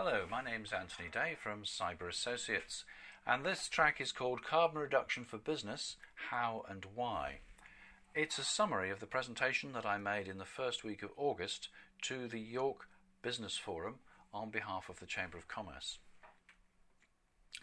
Hello, 0.00 0.26
my 0.30 0.44
name's 0.44 0.72
Anthony 0.72 1.08
Day 1.08 1.34
from 1.42 1.64
Cyber 1.64 2.08
Associates, 2.08 2.84
and 3.26 3.44
this 3.44 3.66
track 3.66 4.00
is 4.00 4.12
called 4.12 4.44
Carbon 4.44 4.78
Reduction 4.80 5.24
for 5.24 5.38
Business 5.38 5.96
How 6.30 6.64
and 6.68 6.86
Why. 6.94 7.40
It's 8.14 8.38
a 8.38 8.44
summary 8.44 8.90
of 8.90 9.00
the 9.00 9.06
presentation 9.06 9.72
that 9.72 9.84
I 9.84 9.98
made 9.98 10.28
in 10.28 10.38
the 10.38 10.44
first 10.44 10.84
week 10.84 11.02
of 11.02 11.10
August 11.16 11.68
to 12.02 12.28
the 12.28 12.38
York 12.38 12.86
Business 13.22 13.56
Forum 13.56 13.96
on 14.32 14.50
behalf 14.50 14.88
of 14.88 15.00
the 15.00 15.06
Chamber 15.06 15.36
of 15.36 15.48
Commerce. 15.48 15.98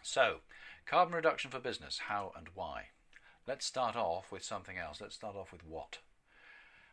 So, 0.02 0.40
carbon 0.84 1.14
reduction 1.14 1.50
for 1.50 1.58
business 1.58 2.00
How 2.06 2.32
and 2.36 2.48
Why. 2.54 2.88
Let's 3.46 3.64
start 3.64 3.96
off 3.96 4.30
with 4.30 4.44
something 4.44 4.76
else. 4.76 5.00
Let's 5.00 5.14
start 5.14 5.36
off 5.36 5.52
with 5.52 5.64
what? 5.66 6.00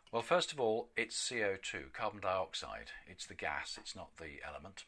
Well, 0.09 0.21
first 0.21 0.53
of 0.53 0.61
all, 0.61 0.87
it's 0.95 1.17
CO2, 1.17 1.91
carbon 1.91 2.21
dioxide. 2.21 2.91
It's 3.07 3.25
the 3.25 3.33
gas, 3.33 3.77
it's 3.77 3.93
not 3.93 4.15
the 4.15 4.35
element 4.47 4.85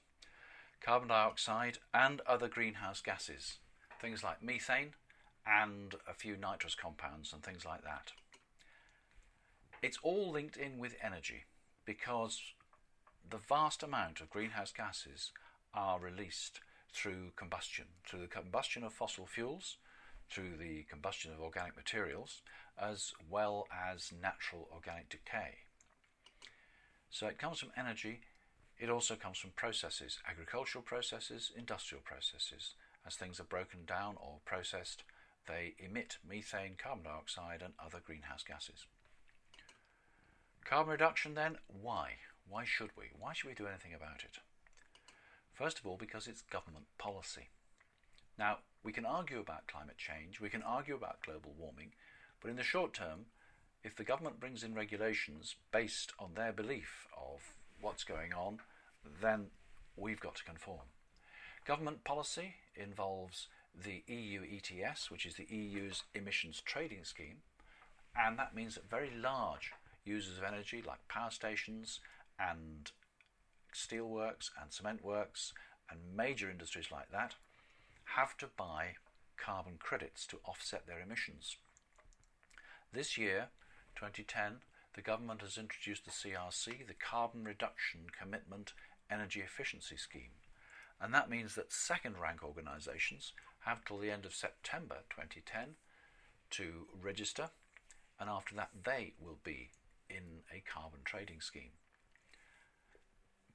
carbon 0.85 1.07
dioxide, 1.07 1.79
and 1.95 2.21
other 2.27 2.47
greenhouse 2.47 3.01
gases, 3.01 3.57
things 3.99 4.23
like 4.23 4.43
methane 4.43 4.91
and 5.47 5.95
a 6.07 6.13
few 6.13 6.37
nitrous 6.37 6.75
compounds 6.75 7.33
and 7.33 7.41
things 7.41 7.65
like 7.65 7.83
that. 7.83 8.11
It's 9.81 9.97
all 10.03 10.31
linked 10.31 10.57
in 10.57 10.77
with 10.77 10.95
energy 11.01 11.45
because 11.85 12.39
the 13.27 13.37
vast 13.37 13.81
amount 13.81 14.21
of 14.21 14.29
greenhouse 14.29 14.71
gases 14.71 15.31
are 15.73 15.99
released 15.99 16.59
through 16.93 17.31
combustion, 17.35 17.85
through 18.07 18.21
the 18.21 18.27
combustion 18.27 18.83
of 18.83 18.93
fossil 18.93 19.25
fuels, 19.25 19.77
through 20.29 20.57
the 20.59 20.83
combustion 20.89 21.31
of 21.31 21.41
organic 21.41 21.75
materials, 21.75 22.41
as 22.79 23.11
well 23.29 23.67
as 23.73 24.13
natural 24.21 24.67
organic 24.71 25.09
decay. 25.09 25.55
So 27.09 27.25
it 27.25 27.39
comes 27.39 27.59
from 27.59 27.71
energy 27.75 28.21
it 28.77 28.89
also 28.89 29.15
comes 29.15 29.37
from 29.37 29.51
processes, 29.51 30.19
agricultural 30.29 30.83
processes, 30.83 31.51
industrial 31.55 32.01
processes. 32.03 32.73
As 33.07 33.15
things 33.15 33.39
are 33.39 33.45
broken 33.45 33.85
down 33.85 34.15
or 34.17 34.39
processed, 34.45 35.03
they 35.47 35.75
emit 35.79 36.17
methane, 36.27 36.75
carbon 36.77 37.03
dioxide, 37.05 37.61
and 37.61 37.73
other 37.83 38.01
greenhouse 38.03 38.43
gases. 38.43 38.85
Carbon 40.65 40.91
reduction, 40.91 41.35
then, 41.35 41.57
why? 41.67 42.13
Why 42.49 42.65
should 42.65 42.89
we? 42.97 43.05
Why 43.17 43.33
should 43.33 43.49
we 43.49 43.55
do 43.55 43.67
anything 43.67 43.93
about 43.93 44.23
it? 44.23 44.39
First 45.53 45.79
of 45.79 45.85
all, 45.85 45.97
because 45.97 46.27
it's 46.27 46.41
government 46.41 46.85
policy. 46.97 47.49
Now, 48.37 48.57
we 48.83 48.91
can 48.91 49.05
argue 49.05 49.39
about 49.39 49.67
climate 49.67 49.97
change, 49.97 50.41
we 50.41 50.49
can 50.49 50.63
argue 50.63 50.95
about 50.95 51.23
global 51.23 51.53
warming, 51.57 51.91
but 52.41 52.49
in 52.49 52.57
the 52.57 52.63
short 52.63 52.93
term, 52.93 53.27
if 53.83 53.95
the 53.95 54.03
government 54.03 54.39
brings 54.39 54.63
in 54.63 54.73
regulations 54.73 55.55
based 55.71 56.11
on 56.19 56.33
their 56.33 56.51
belief 56.51 57.07
of 57.15 57.53
what's 57.85 58.03
going 58.03 58.33
on, 58.33 58.57
then 59.21 59.45
we've 59.95 60.19
got 60.19 60.33
to 60.35 60.43
conform. 60.43 60.87
Government 61.67 62.03
policy 62.03 62.55
involves 62.75 63.47
the 63.75 64.03
EU 64.11 64.41
ETS, 64.41 65.11
which 65.11 65.25
is 65.25 65.35
the 65.35 65.45
EU's 65.47 66.03
emissions 66.15 66.63
trading 66.65 67.03
scheme, 67.03 67.37
and 68.17 68.39
that 68.39 68.55
means 68.55 68.73
that 68.73 68.89
very 68.89 69.11
large 69.15 69.71
users 70.03 70.39
of 70.39 70.43
energy, 70.43 70.83
like 70.85 71.07
power 71.07 71.29
stations 71.29 71.99
and 72.39 72.91
steelworks 73.71 74.49
and 74.59 74.73
cement 74.73 75.05
works 75.05 75.53
and 75.89 75.99
major 76.17 76.49
industries 76.49 76.91
like 76.91 77.11
that, 77.11 77.35
have 78.15 78.35
to 78.37 78.47
buy 78.57 78.95
carbon 79.37 79.73
credits 79.77 80.25
to 80.25 80.39
offset 80.45 80.87
their 80.87 81.01
emissions. 81.01 81.57
This 82.91 83.15
year, 83.15 83.49
2010, 83.95 84.61
the 84.95 85.01
government 85.01 85.41
has 85.41 85.57
introduced 85.57 86.05
the 86.05 86.11
CRC, 86.11 86.87
the 86.87 86.93
Carbon 86.93 87.43
Reduction 87.43 88.01
Commitment 88.17 88.73
Energy 89.11 89.41
Efficiency 89.41 89.97
Scheme. 89.97 90.31
And 91.01 91.13
that 91.13 91.29
means 91.29 91.55
that 91.55 91.73
second 91.73 92.17
rank 92.17 92.43
organisations 92.43 93.33
have 93.65 93.83
till 93.83 93.97
the 93.97 94.09
end 94.09 94.25
of 94.25 94.33
September 94.33 94.99
2010 95.09 95.75
to 96.51 96.87
register, 97.01 97.49
and 98.19 98.29
after 98.29 98.55
that, 98.55 98.69
they 98.85 99.13
will 99.19 99.37
be 99.43 99.71
in 100.09 100.43
a 100.53 100.63
carbon 100.71 101.01
trading 101.03 101.41
scheme. 101.41 101.71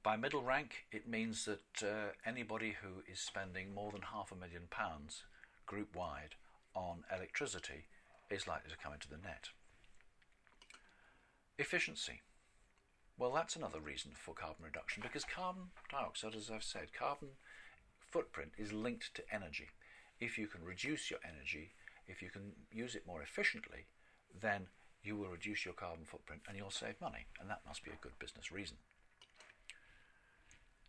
By 0.03 0.17
middle 0.17 0.43
rank, 0.43 0.85
it 0.91 1.07
means 1.07 1.45
that 1.45 1.83
uh, 1.83 2.11
anybody 2.25 2.75
who 2.81 3.03
is 3.11 3.19
spending 3.19 3.73
more 3.73 3.91
than 3.91 4.01
half 4.01 4.31
a 4.31 4.35
million 4.35 4.63
pounds 4.69 5.23
group 5.65 5.95
wide 5.95 6.35
on 6.75 7.03
electricity 7.15 7.85
is 8.29 8.47
likely 8.47 8.69
to 8.69 8.77
come 8.77 8.93
into 8.93 9.09
the 9.09 9.17
net. 9.17 9.49
Efficiency. 11.61 12.21
Well, 13.19 13.33
that's 13.33 13.55
another 13.55 13.79
reason 13.79 14.13
for 14.15 14.33
carbon 14.33 14.65
reduction 14.65 15.03
because 15.03 15.23
carbon 15.23 15.65
dioxide, 15.91 16.33
as 16.33 16.49
I've 16.49 16.63
said, 16.63 16.91
carbon 16.91 17.27
footprint 18.09 18.53
is 18.57 18.73
linked 18.73 19.13
to 19.13 19.23
energy. 19.31 19.69
If 20.19 20.39
you 20.39 20.47
can 20.47 20.65
reduce 20.65 21.11
your 21.11 21.19
energy, 21.23 21.73
if 22.07 22.23
you 22.23 22.31
can 22.31 22.53
use 22.71 22.95
it 22.95 23.05
more 23.05 23.21
efficiently, 23.21 23.85
then 24.41 24.69
you 25.03 25.15
will 25.15 25.27
reduce 25.27 25.63
your 25.63 25.75
carbon 25.75 26.03
footprint 26.03 26.41
and 26.47 26.57
you'll 26.57 26.71
save 26.71 26.99
money, 26.99 27.27
and 27.39 27.47
that 27.47 27.61
must 27.67 27.83
be 27.83 27.91
a 27.91 28.01
good 28.01 28.17
business 28.17 28.51
reason. 28.51 28.77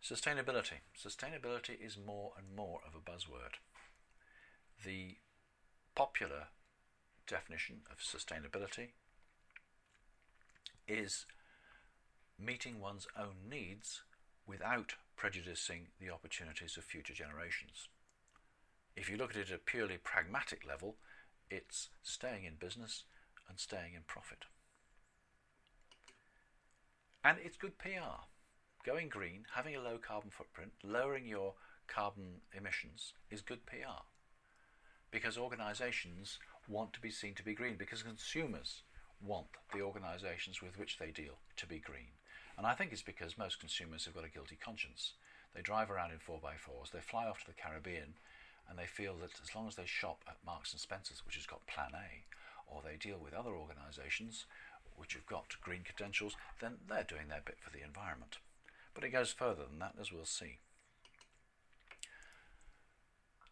Sustainability. 0.03 0.81
Sustainability 0.99 1.79
is 1.79 1.99
more 2.03 2.31
and 2.35 2.55
more 2.55 2.79
of 2.87 2.95
a 2.95 3.11
buzzword. 3.11 3.61
The 4.83 5.17
popular 5.93 6.47
definition 7.27 7.81
of 7.91 7.99
sustainability 7.99 8.93
is 10.87 11.25
meeting 12.39 12.79
one's 12.79 13.07
own 13.17 13.49
needs 13.49 14.01
without 14.45 14.95
prejudicing 15.15 15.87
the 15.99 16.09
opportunities 16.09 16.77
of 16.77 16.83
future 16.83 17.13
generations. 17.13 17.87
If 18.95 19.09
you 19.09 19.17
look 19.17 19.31
at 19.31 19.37
it 19.37 19.49
at 19.49 19.55
a 19.55 19.59
purely 19.59 19.97
pragmatic 19.97 20.65
level, 20.67 20.95
it's 21.49 21.89
staying 22.01 22.45
in 22.45 22.55
business 22.59 23.03
and 23.49 23.59
staying 23.59 23.93
in 23.95 24.01
profit. 24.07 24.45
And 27.23 27.37
it's 27.43 27.57
good 27.57 27.77
PR. 27.77 28.25
Going 28.85 29.07
green, 29.07 29.45
having 29.55 29.75
a 29.75 29.81
low 29.81 29.97
carbon 29.97 30.29
footprint, 30.29 30.73
lowering 30.83 31.25
your 31.25 31.53
carbon 31.87 32.41
emissions 32.55 33.13
is 33.31 33.41
good 33.41 33.65
PR. 33.65 34.03
Because 35.09 35.37
organizations 35.37 36.39
want 36.67 36.91
to 36.93 36.99
be 36.99 37.11
seen 37.11 37.33
to 37.35 37.43
be 37.43 37.53
green, 37.53 37.75
because 37.77 38.03
consumers 38.03 38.83
want 39.25 39.47
the 39.73 39.81
organisations 39.81 40.61
with 40.61 40.77
which 40.77 40.97
they 40.97 41.11
deal 41.11 41.37
to 41.57 41.65
be 41.65 41.79
green. 41.79 42.13
And 42.57 42.67
I 42.67 42.73
think 42.73 42.91
it's 42.91 43.01
because 43.01 43.37
most 43.37 43.59
consumers 43.59 44.05
have 44.05 44.13
got 44.13 44.25
a 44.25 44.29
guilty 44.29 44.57
conscience. 44.61 45.13
They 45.55 45.61
drive 45.61 45.89
around 45.89 46.11
in 46.11 46.17
4x4s, 46.17 46.91
they 46.91 46.99
fly 46.99 47.25
off 47.25 47.39
to 47.41 47.47
the 47.47 47.61
Caribbean, 47.61 48.15
and 48.69 48.77
they 48.77 48.85
feel 48.85 49.15
that 49.21 49.31
as 49.41 49.55
long 49.55 49.67
as 49.67 49.75
they 49.75 49.85
shop 49.85 50.23
at 50.27 50.37
Marks 50.45 50.71
and 50.71 50.79
Spencer's, 50.79 51.25
which 51.25 51.35
has 51.35 51.45
got 51.45 51.67
Plan 51.67 51.91
A, 51.93 52.23
or 52.67 52.81
they 52.81 52.97
deal 52.97 53.19
with 53.21 53.33
other 53.33 53.51
organisations 53.51 54.45
which 54.95 55.13
have 55.13 55.25
got 55.25 55.59
green 55.61 55.81
credentials, 55.83 56.35
then 56.61 56.75
they're 56.87 57.03
doing 57.03 57.27
their 57.27 57.41
bit 57.43 57.57
for 57.59 57.71
the 57.71 57.83
environment. 57.83 58.37
But 58.93 59.03
it 59.03 59.09
goes 59.09 59.31
further 59.31 59.63
than 59.69 59.79
that, 59.79 59.95
as 59.99 60.11
we'll 60.11 60.25
see. 60.25 60.59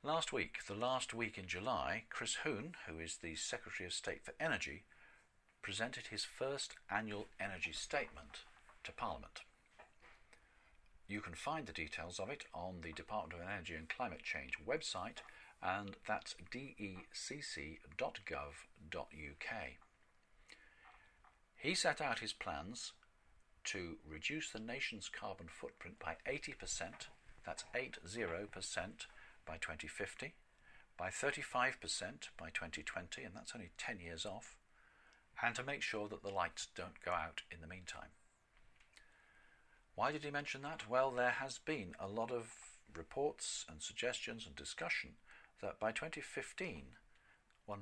Last 0.03 0.33
week, 0.33 0.65
the 0.67 0.73
last 0.73 1.13
week 1.13 1.37
in 1.37 1.47
July, 1.47 2.03
Chris 2.09 2.37
Huhne, 2.43 2.73
who 2.87 2.99
is 2.99 3.17
the 3.17 3.35
Secretary 3.35 3.85
of 3.85 3.93
State 3.93 4.23
for 4.23 4.33
Energy, 4.39 4.83
presented 5.61 6.07
his 6.07 6.23
first 6.23 6.75
annual 6.89 7.27
energy 7.39 7.71
statement 7.71 8.45
to 8.83 8.91
Parliament. 8.91 9.41
You 11.07 11.21
can 11.21 11.33
find 11.33 11.67
the 11.67 11.73
details 11.73 12.19
of 12.19 12.29
it 12.29 12.45
on 12.53 12.81
the 12.81 12.93
Department 12.93 13.41
of 13.41 13.47
Energy 13.47 13.75
and 13.75 13.89
Climate 13.89 14.23
Change 14.23 14.57
website, 14.65 15.17
and 15.61 15.97
that's 16.07 16.35
decc.gov.uk. 16.51 17.77
He 21.57 21.75
set 21.75 22.01
out 22.01 22.19
his 22.19 22.33
plans 22.33 22.93
to 23.65 23.97
reduce 24.09 24.49
the 24.49 24.59
nation's 24.59 25.09
carbon 25.09 25.47
footprint 25.47 25.99
by 25.99 26.15
80%, 26.25 27.09
that's 27.45 27.65
80% 27.75 29.05
by 29.45 29.57
2050, 29.57 30.33
by 30.97 31.09
35% 31.09 32.29
by 32.37 32.49
2020, 32.49 33.23
and 33.23 33.35
that's 33.35 33.53
only 33.53 33.69
10 33.77 33.99
years 33.99 34.25
off, 34.25 34.55
and 35.43 35.55
to 35.55 35.63
make 35.63 35.81
sure 35.81 36.07
that 36.07 36.23
the 36.23 36.29
lights 36.29 36.67
don't 36.75 37.03
go 37.03 37.11
out 37.11 37.41
in 37.51 37.61
the 37.61 37.67
meantime. 37.67 38.09
Why 39.95 40.11
did 40.11 40.23
he 40.23 40.31
mention 40.31 40.61
that? 40.61 40.89
Well, 40.89 41.11
there 41.11 41.31
has 41.31 41.57
been 41.57 41.95
a 41.99 42.07
lot 42.07 42.31
of 42.31 42.53
reports 42.95 43.65
and 43.69 43.81
suggestions 43.81 44.45
and 44.45 44.55
discussion 44.55 45.11
that 45.61 45.79
by 45.79 45.91
2015, 45.91 46.83
15, 47.67 47.81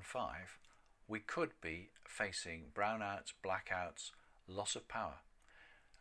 we 1.07 1.19
could 1.19 1.51
be 1.61 1.89
facing 2.05 2.65
brownouts, 2.73 3.33
blackouts, 3.43 4.11
loss 4.47 4.75
of 4.75 4.87
power. 4.87 5.19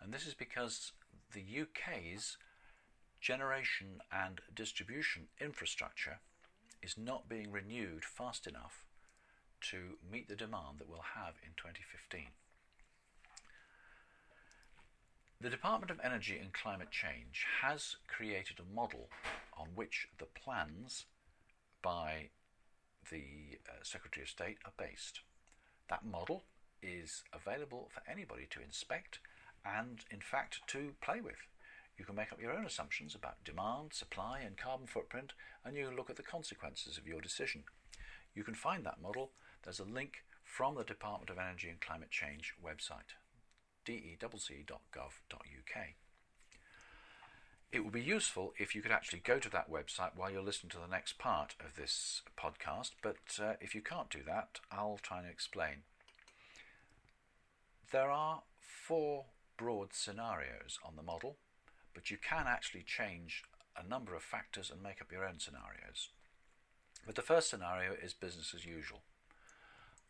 And 0.01 0.13
this 0.13 0.27
is 0.27 0.35
because 0.35 0.93
the 1.33 1.43
UK's 1.43 2.37
generation 3.21 4.01
and 4.13 4.41
distribution 4.55 5.29
infrastructure 5.41 6.21
is 6.83 6.97
not 6.97 7.29
being 7.29 7.51
renewed 7.51 8.05
fast 8.05 8.47
enough 8.47 8.85
to 9.71 9.99
meet 10.11 10.29
the 10.29 10.37
demand 10.37 10.79
that 10.79 10.89
we'll 10.89 11.15
have 11.15 11.35
in 11.43 11.51
2015. 11.57 12.27
The 15.41 15.51
Department 15.51 15.93
of 15.93 16.01
Energy 16.03 16.37
and 16.37 16.53
Climate 16.53 16.91
Change 16.91 17.47
has 17.63 17.97
created 18.09 18.59
a 18.59 18.75
model 18.75 19.09
on 19.57 19.69
which 19.75 20.09
the 20.19 20.27
plans 20.27 21.07
by 21.81 22.31
the 23.11 23.59
uh, 23.69 23.83
Secretary 23.83 24.25
of 24.25 24.31
State 24.31 24.59
are 24.65 24.73
based. 24.77 25.21
That 25.89 26.05
model 26.05 26.43
is 26.83 27.23
available 27.33 27.89
for 27.93 28.03
anybody 28.11 28.47
to 28.51 28.63
inspect 28.63 29.21
and, 29.65 30.05
in 30.11 30.21
fact, 30.21 30.61
to 30.69 30.95
play 31.01 31.21
with. 31.21 31.47
You 31.97 32.05
can 32.05 32.15
make 32.15 32.33
up 32.33 32.41
your 32.41 32.53
own 32.53 32.65
assumptions 32.65 33.15
about 33.15 33.45
demand, 33.45 33.93
supply, 33.93 34.41
and 34.41 34.57
carbon 34.57 34.87
footprint, 34.87 35.33
and 35.65 35.77
you 35.77 35.87
can 35.87 35.97
look 35.97 36.11
at 36.11 36.17
the 36.17 36.23
consequences 36.23 36.97
of 36.97 37.07
your 37.07 37.21
decision. 37.21 37.65
You 38.35 38.45
can 38.45 38.55
find 38.55 38.85
that 38.85 39.03
model. 39.03 39.33
There's 39.63 39.81
a 39.81 39.85
link 39.85 40.25
from 40.45 40.75
the 40.75 40.85
Department 40.85 41.31
of 41.31 41.39
Energy 41.39 41.69
and 41.69 41.81
Climate 41.81 42.11
Change 42.11 42.55
website, 42.65 43.17
decc.gov.uk. 43.87 44.69
It 47.71 47.85
would 47.85 47.93
be 47.93 48.01
useful 48.01 48.55
if 48.59 48.75
you 48.75 48.81
could 48.81 48.93
actually 48.93 49.19
go 49.19 49.39
to 49.39 49.51
that 49.51 49.71
website 49.71 50.13
while 50.17 50.31
you're 50.31 50.43
listening 50.43 50.71
to 50.71 50.79
the 50.79 50.91
next 50.91 51.19
part 51.19 51.55
of 51.61 51.77
this 51.77 52.23
podcast, 52.39 52.93
but 53.03 53.39
uh, 53.39 53.55
if 53.61 53.75
you 53.75 53.83
can't 53.83 54.09
do 54.09 54.21
that, 54.27 54.61
I'll 54.73 54.99
try 55.03 55.19
and 55.19 55.29
explain. 55.29 55.83
There 57.93 58.11
are 58.11 58.43
four 58.59 59.27
broad 59.59 59.93
scenarios 59.93 60.79
on 60.83 60.97
the 60.97 61.03
model, 61.03 61.37
but 61.93 62.11
you 62.11 62.17
can 62.17 62.47
actually 62.47 62.85
change 62.85 63.43
a 63.77 63.87
number 63.87 64.15
of 64.15 64.23
factors 64.23 64.71
and 64.71 64.83
make 64.83 65.03
up 65.03 65.13
your 65.13 65.27
own 65.27 65.39
scenarios. 65.39 66.09
But 67.09 67.15
the 67.15 67.23
first 67.23 67.49
scenario 67.49 67.95
is 67.95 68.13
business 68.13 68.53
as 68.55 68.67
usual. 68.67 69.01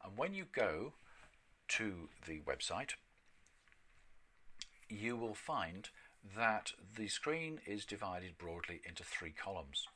And 0.03 0.19
when 0.19 0.35
you 0.35 0.47
go 0.53 0.95
to 1.69 2.09
the 2.27 2.41
website, 2.41 2.95
you 4.89 5.17
will 5.17 5.37
find 5.37 5.91
that 6.37 6.73
the 6.97 7.07
screen 7.07 7.61
is 7.65 7.85
divided 7.85 8.37
broadly 8.37 8.81
into 8.85 9.05
three 9.05 9.31
columns. 9.31 9.87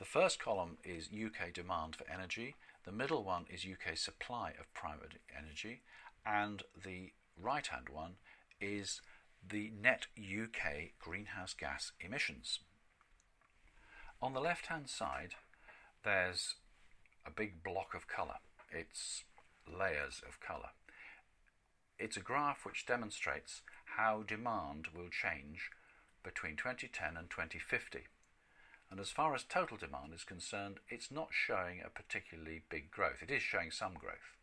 The 0.00 0.04
first 0.04 0.40
column 0.40 0.78
is 0.82 1.08
UK 1.08 1.52
demand 1.52 1.94
for 1.94 2.10
energy, 2.12 2.56
the 2.84 2.90
middle 2.90 3.22
one 3.22 3.44
is 3.48 3.64
UK 3.64 3.96
supply 3.96 4.54
of 4.58 4.74
private 4.74 5.20
energy, 5.38 5.82
and 6.26 6.64
the 6.84 7.12
right 7.40 7.68
hand 7.68 7.88
one 7.88 8.14
is 8.60 9.02
the 9.48 9.70
net 9.80 10.08
UK 10.18 10.98
greenhouse 10.98 11.54
gas 11.54 11.92
emissions. 12.00 12.58
On 14.20 14.32
the 14.32 14.40
left 14.40 14.66
hand 14.66 14.88
side, 14.88 15.36
there's 16.04 16.54
a 17.26 17.30
big 17.30 17.62
block 17.62 17.94
of 17.94 18.08
colour. 18.08 18.38
It's 18.70 19.24
layers 19.66 20.22
of 20.26 20.40
colour. 20.40 20.70
It's 21.98 22.16
a 22.16 22.20
graph 22.20 22.64
which 22.64 22.86
demonstrates 22.86 23.62
how 23.96 24.24
demand 24.26 24.88
will 24.94 25.08
change 25.10 25.70
between 26.24 26.56
2010 26.56 27.16
and 27.16 27.30
2050. 27.30 28.00
And 28.90 29.00
as 29.00 29.10
far 29.10 29.34
as 29.34 29.44
total 29.44 29.76
demand 29.76 30.12
is 30.14 30.24
concerned, 30.24 30.78
it's 30.88 31.10
not 31.10 31.28
showing 31.30 31.80
a 31.80 31.90
particularly 31.90 32.62
big 32.68 32.90
growth. 32.90 33.22
It 33.22 33.30
is 33.30 33.42
showing 33.42 33.70
some 33.70 33.94
growth. 33.94 34.36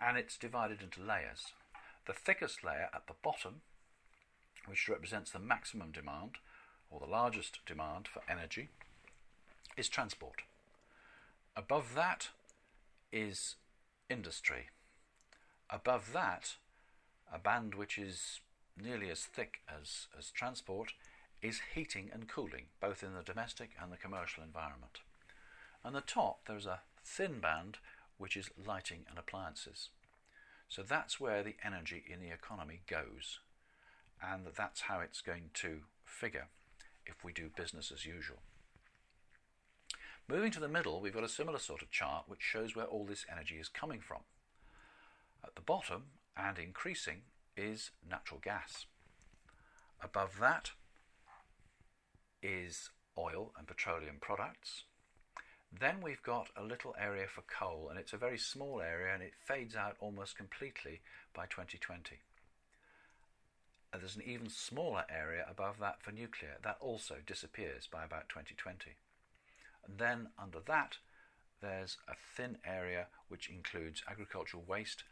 And 0.00 0.18
it's 0.18 0.36
divided 0.36 0.82
into 0.82 1.00
layers. 1.02 1.52
The 2.06 2.12
thickest 2.12 2.64
layer 2.64 2.88
at 2.92 3.06
the 3.06 3.14
bottom, 3.22 3.62
which 4.66 4.88
represents 4.88 5.30
the 5.30 5.38
maximum 5.38 5.92
demand, 5.92 6.36
or 6.90 7.00
the 7.00 7.06
largest 7.06 7.60
demand 7.66 8.08
for 8.08 8.22
energy, 8.28 8.68
is 9.76 9.88
transport. 9.88 10.42
Above 11.60 11.94
that 11.94 12.30
is 13.12 13.56
industry. 14.08 14.70
Above 15.68 16.14
that, 16.14 16.54
a 17.30 17.38
band 17.38 17.74
which 17.74 17.98
is 17.98 18.40
nearly 18.82 19.10
as 19.10 19.20
thick 19.20 19.58
as, 19.68 20.06
as 20.18 20.30
transport 20.30 20.94
is 21.42 21.60
heating 21.74 22.08
and 22.14 22.28
cooling, 22.28 22.64
both 22.80 23.02
in 23.02 23.12
the 23.12 23.22
domestic 23.22 23.72
and 23.78 23.92
the 23.92 23.98
commercial 23.98 24.42
environment. 24.42 25.00
And 25.84 25.94
the 25.94 26.00
top, 26.00 26.46
there's 26.46 26.64
a 26.64 26.80
thin 27.04 27.40
band 27.40 27.76
which 28.16 28.38
is 28.38 28.48
lighting 28.66 29.04
and 29.10 29.18
appliances. 29.18 29.90
So 30.66 30.82
that's 30.82 31.20
where 31.20 31.42
the 31.42 31.56
energy 31.62 32.02
in 32.10 32.20
the 32.20 32.32
economy 32.32 32.80
goes, 32.88 33.40
and 34.22 34.46
that's 34.56 34.82
how 34.82 35.00
it's 35.00 35.20
going 35.20 35.50
to 35.54 35.80
figure 36.06 36.46
if 37.04 37.22
we 37.22 37.34
do 37.34 37.50
business 37.54 37.92
as 37.94 38.06
usual. 38.06 38.38
Moving 40.30 40.52
to 40.52 40.60
the 40.60 40.68
middle, 40.68 41.00
we've 41.00 41.12
got 41.12 41.24
a 41.24 41.28
similar 41.28 41.58
sort 41.58 41.82
of 41.82 41.90
chart 41.90 42.26
which 42.28 42.40
shows 42.40 42.76
where 42.76 42.84
all 42.84 43.04
this 43.04 43.26
energy 43.28 43.56
is 43.56 43.66
coming 43.66 43.98
from. 43.98 44.20
At 45.42 45.56
the 45.56 45.60
bottom, 45.60 46.04
and 46.36 46.56
increasing, 46.56 47.22
is 47.56 47.90
natural 48.08 48.38
gas. 48.40 48.86
Above 50.00 50.38
that 50.38 50.70
is 52.44 52.90
oil 53.18 53.50
and 53.58 53.66
petroleum 53.66 54.18
products. 54.20 54.84
Then 55.76 55.96
we've 56.00 56.22
got 56.22 56.50
a 56.56 56.62
little 56.62 56.94
area 56.96 57.26
for 57.26 57.42
coal, 57.42 57.88
and 57.90 57.98
it's 57.98 58.12
a 58.12 58.16
very 58.16 58.38
small 58.38 58.80
area 58.80 59.12
and 59.12 59.24
it 59.24 59.32
fades 59.44 59.74
out 59.74 59.96
almost 59.98 60.36
completely 60.36 61.00
by 61.34 61.46
2020. 61.46 62.20
And 63.92 64.00
there's 64.00 64.14
an 64.14 64.22
even 64.24 64.48
smaller 64.48 65.02
area 65.10 65.44
above 65.50 65.80
that 65.80 66.00
for 66.02 66.12
nuclear. 66.12 66.58
That 66.62 66.76
also 66.80 67.16
disappears 67.26 67.88
by 67.90 68.04
about 68.04 68.28
2020. 68.28 68.92
And 69.90 69.98
then 69.98 70.28
under 70.38 70.60
that, 70.66 70.98
there's 71.60 71.96
a 72.06 72.14
thin 72.14 72.58
area 72.64 73.08
which 73.28 73.50
includes 73.50 74.04
agricultural 74.08 74.62
waste, 74.66 75.02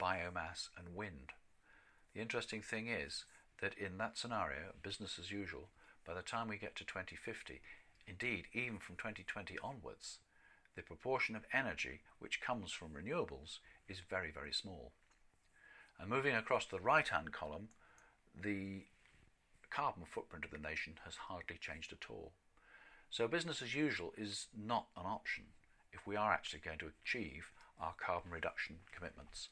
biomass, 0.00 0.68
and 0.78 0.94
wind. 0.94 1.32
The 2.14 2.20
interesting 2.20 2.62
thing 2.62 2.86
is 2.86 3.24
that 3.60 3.76
in 3.76 3.98
that 3.98 4.16
scenario, 4.16 4.74
business 4.80 5.18
as 5.18 5.32
usual, 5.32 5.70
by 6.06 6.14
the 6.14 6.22
time 6.22 6.46
we 6.46 6.56
get 6.56 6.76
to 6.76 6.84
2050, 6.84 7.60
indeed, 8.06 8.44
even 8.52 8.78
from 8.78 8.94
2020 8.94 9.58
onwards, 9.62 10.18
the 10.76 10.82
proportion 10.82 11.34
of 11.34 11.42
energy 11.52 12.00
which 12.20 12.40
comes 12.40 12.70
from 12.70 12.90
renewables 12.90 13.58
is 13.88 13.98
very, 14.08 14.30
very 14.30 14.52
small. 14.52 14.92
And 15.98 16.08
moving 16.08 16.36
across 16.36 16.64
the 16.64 16.78
right 16.78 17.08
hand 17.08 17.32
column, 17.32 17.70
the 18.40 18.84
carbon 19.68 20.04
footprint 20.06 20.44
of 20.44 20.52
the 20.52 20.58
nation 20.58 20.94
has 21.04 21.16
hardly 21.16 21.58
changed 21.60 21.92
at 21.92 22.08
all. 22.08 22.30
So, 23.10 23.26
business 23.26 23.62
as 23.62 23.74
usual 23.74 24.12
is 24.16 24.48
not 24.56 24.86
an 24.96 25.06
option 25.06 25.44
if 25.92 26.06
we 26.06 26.16
are 26.16 26.32
actually 26.32 26.60
going 26.60 26.78
to 26.78 26.90
achieve 27.02 27.50
our 27.80 27.94
carbon 27.96 28.30
reduction 28.30 28.76
commitments, 28.94 29.48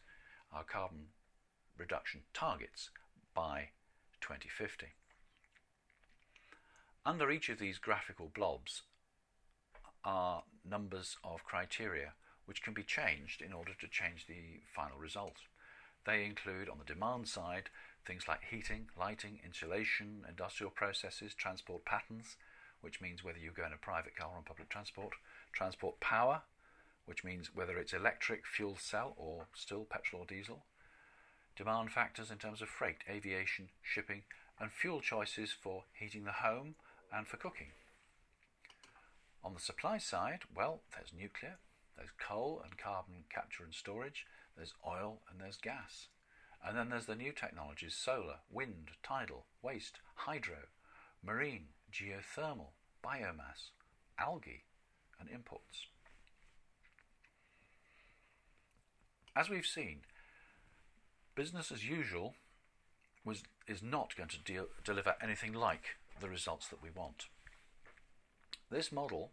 our 0.53 0.65
carbon 0.65 1.07
reduction 1.79 2.23
targets 2.35 2.91
by 3.35 3.69
2050. 4.21 4.87
Under 7.05 7.31
each 7.31 7.49
of 7.49 7.59
these 7.59 7.79
graphical 7.79 8.31
blobs 8.35 8.83
are 10.05 10.43
numbers 10.69 11.17
of 11.25 11.45
criteria 11.45 12.13
which 12.47 12.63
can 12.63 12.75
be 12.75 12.83
changed 12.83 13.43
in 13.43 13.53
order 13.53 13.73
to 13.81 13.89
change 13.89 14.27
the 14.27 14.61
final 14.75 14.99
result. 14.99 15.37
They 16.05 16.25
include, 16.25 16.69
on 16.69 16.79
the 16.79 16.85
demand 16.85 17.27
side, 17.29 17.71
things 18.07 18.29
like 18.29 18.41
heating, 18.51 18.87
lighting, 18.99 19.41
insulation, 19.45 20.25
industrial 20.29 20.71
processes, 20.71 21.35
transport 21.35 21.85
patterns, 21.85 22.37
which 22.81 23.01
means 23.01 23.25
whether 23.25 23.39
you 23.39 23.51
go 23.51 23.65
in 23.65 23.73
a 23.73 23.79
private 23.79 24.17
car 24.17 24.31
or 24.33 24.37
on 24.37 24.43
public 24.45 24.69
transport, 24.69 25.13
transport 25.53 25.99
power, 26.01 26.43
which 27.07 27.25
means 27.25 27.55
whether 27.55 27.79
it's 27.79 27.93
electric, 27.93 28.47
fuel 28.47 28.77
cell, 28.79 29.15
or 29.17 29.47
still 29.55 29.85
petrol 29.85 30.23
or 30.23 30.27
diesel, 30.27 30.65
demand 31.57 31.93
factors 31.93 32.31
in 32.31 32.39
terms 32.39 32.61
of 32.61 32.69
freight, 32.69 32.99
aviation, 33.09 33.69
shipping, 33.83 34.23
and 34.61 34.71
fuel 34.71 35.01
choices 35.01 35.53
for 35.53 35.85
heating 35.99 36.25
the 36.25 36.33
home 36.33 36.75
and 37.13 37.27
for 37.27 37.37
cooking. 37.37 37.69
On 39.45 39.55
the 39.55 39.61
supply 39.61 39.99
side, 39.99 40.41
well, 40.55 40.81
there's 40.93 41.13
nuclear, 41.17 41.59
there's 41.97 42.11
coal 42.19 42.61
and 42.65 42.77
carbon 42.77 43.25
capture 43.33 43.63
and 43.63 43.73
storage, 43.73 44.27
there's 44.57 44.75
oil, 44.87 45.21
and 45.31 45.41
there's 45.41 45.57
gas. 45.57 46.09
And 46.67 46.77
then 46.77 46.89
there's 46.89 47.07
the 47.07 47.15
new 47.15 47.33
technologies 47.33 47.95
solar, 47.95 48.41
wind, 48.51 48.91
tidal, 49.03 49.45
waste, 49.63 50.01
hydro, 50.15 50.67
marine, 51.23 51.69
geothermal, 51.97 52.73
biomass, 53.05 53.71
algae, 54.19 54.65
and 55.19 55.29
imports. 55.31 55.87
As 59.35 59.49
we've 59.49 59.67
seen, 59.67 60.01
business 61.35 61.71
as 61.71 61.89
usual 61.89 62.35
was, 63.25 63.43
is 63.67 63.83
not 63.83 64.17
going 64.17 64.29
to 64.31 64.39
deal, 64.39 64.67
deliver 64.85 65.15
anything 65.23 65.53
like 65.53 65.97
the 66.21 66.29
results 66.29 66.69
that 66.69 66.83
we 66.83 66.91
want. 66.91 67.27
This 68.71 68.91
model 68.91 69.31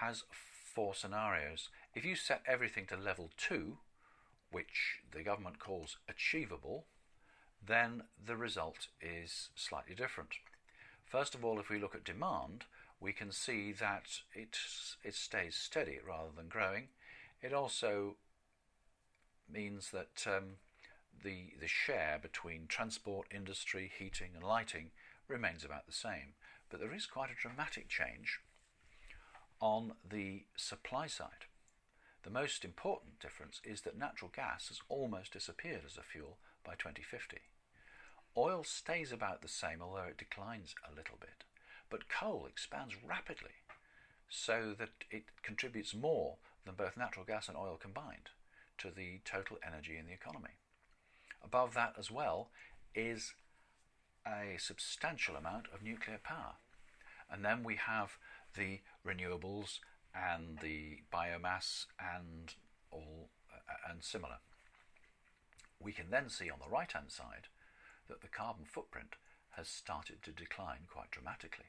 has 0.00 0.24
four 0.74 0.94
scenarios. 0.94 1.68
If 1.94 2.04
you 2.04 2.14
set 2.16 2.42
everything 2.46 2.86
to 2.86 2.96
level 2.96 3.30
2, 3.36 3.78
which 4.50 5.00
the 5.12 5.22
government 5.22 5.58
calls 5.58 5.98
achievable, 6.08 6.84
then 7.64 8.04
the 8.24 8.36
result 8.36 8.88
is 9.00 9.50
slightly 9.54 9.94
different. 9.94 10.30
First 11.06 11.34
of 11.34 11.44
all, 11.44 11.60
if 11.60 11.70
we 11.70 11.78
look 11.78 11.94
at 11.94 12.04
demand, 12.04 12.64
we 13.00 13.12
can 13.12 13.30
see 13.30 13.72
that 13.72 14.20
it, 14.34 14.58
it 15.04 15.14
stays 15.14 15.54
steady 15.54 15.98
rather 16.06 16.30
than 16.36 16.48
growing. 16.48 16.88
It 17.42 17.52
also 17.52 18.16
means 19.52 19.90
that 19.90 20.26
um, 20.26 20.56
the, 21.22 21.52
the 21.60 21.68
share 21.68 22.18
between 22.20 22.66
transport, 22.66 23.28
industry, 23.34 23.90
heating, 23.96 24.30
and 24.34 24.42
lighting 24.42 24.90
remains 25.28 25.64
about 25.64 25.86
the 25.86 25.92
same. 25.92 26.34
But 26.70 26.80
there 26.80 26.94
is 26.94 27.06
quite 27.06 27.30
a 27.30 27.40
dramatic 27.40 27.88
change 27.88 28.40
on 29.60 29.92
the 30.08 30.44
supply 30.56 31.06
side. 31.06 31.46
The 32.24 32.30
most 32.30 32.64
important 32.64 33.20
difference 33.20 33.60
is 33.62 33.82
that 33.82 33.96
natural 33.96 34.32
gas 34.34 34.68
has 34.68 34.80
almost 34.88 35.32
disappeared 35.32 35.82
as 35.86 35.96
a 35.96 36.02
fuel 36.02 36.38
by 36.64 36.74
2050. 36.74 37.38
Oil 38.36 38.64
stays 38.64 39.12
about 39.12 39.40
the 39.40 39.48
same, 39.48 39.80
although 39.80 40.08
it 40.10 40.18
declines 40.18 40.74
a 40.84 40.94
little 40.94 41.16
bit. 41.18 41.44
But 41.88 42.08
coal 42.08 42.46
expands 42.46 42.94
rapidly, 43.06 43.62
so 44.28 44.74
that 44.78 44.90
it 45.10 45.24
contributes 45.42 45.94
more 45.94 46.36
than 46.64 46.74
both 46.74 46.96
natural 46.96 47.24
gas 47.24 47.48
and 47.48 47.56
oil 47.56 47.78
combined 47.80 48.30
to 48.78 48.90
the 48.90 49.20
total 49.24 49.58
energy 49.66 49.96
in 49.96 50.06
the 50.06 50.12
economy. 50.12 50.58
Above 51.42 51.74
that, 51.74 51.94
as 51.98 52.10
well, 52.10 52.48
is 52.94 53.34
a 54.26 54.58
substantial 54.58 55.36
amount 55.36 55.66
of 55.72 55.82
nuclear 55.82 56.18
power. 56.22 56.54
And 57.30 57.44
then 57.44 57.62
we 57.62 57.76
have 57.76 58.18
the 58.54 58.80
renewables 59.06 59.78
and 60.14 60.58
the 60.60 60.98
biomass 61.12 61.86
and 62.00 62.54
all 62.90 63.28
uh, 63.52 63.90
and 63.90 64.02
similar. 64.02 64.38
We 65.80 65.92
can 65.92 66.10
then 66.10 66.28
see 66.28 66.50
on 66.50 66.58
the 66.58 66.70
right 66.70 66.90
hand 66.90 67.10
side 67.10 67.48
that 68.08 68.22
the 68.22 68.28
carbon 68.28 68.64
footprint 68.64 69.16
has 69.56 69.68
started 69.68 70.22
to 70.22 70.30
decline 70.30 70.86
quite 70.90 71.10
dramatically. 71.10 71.66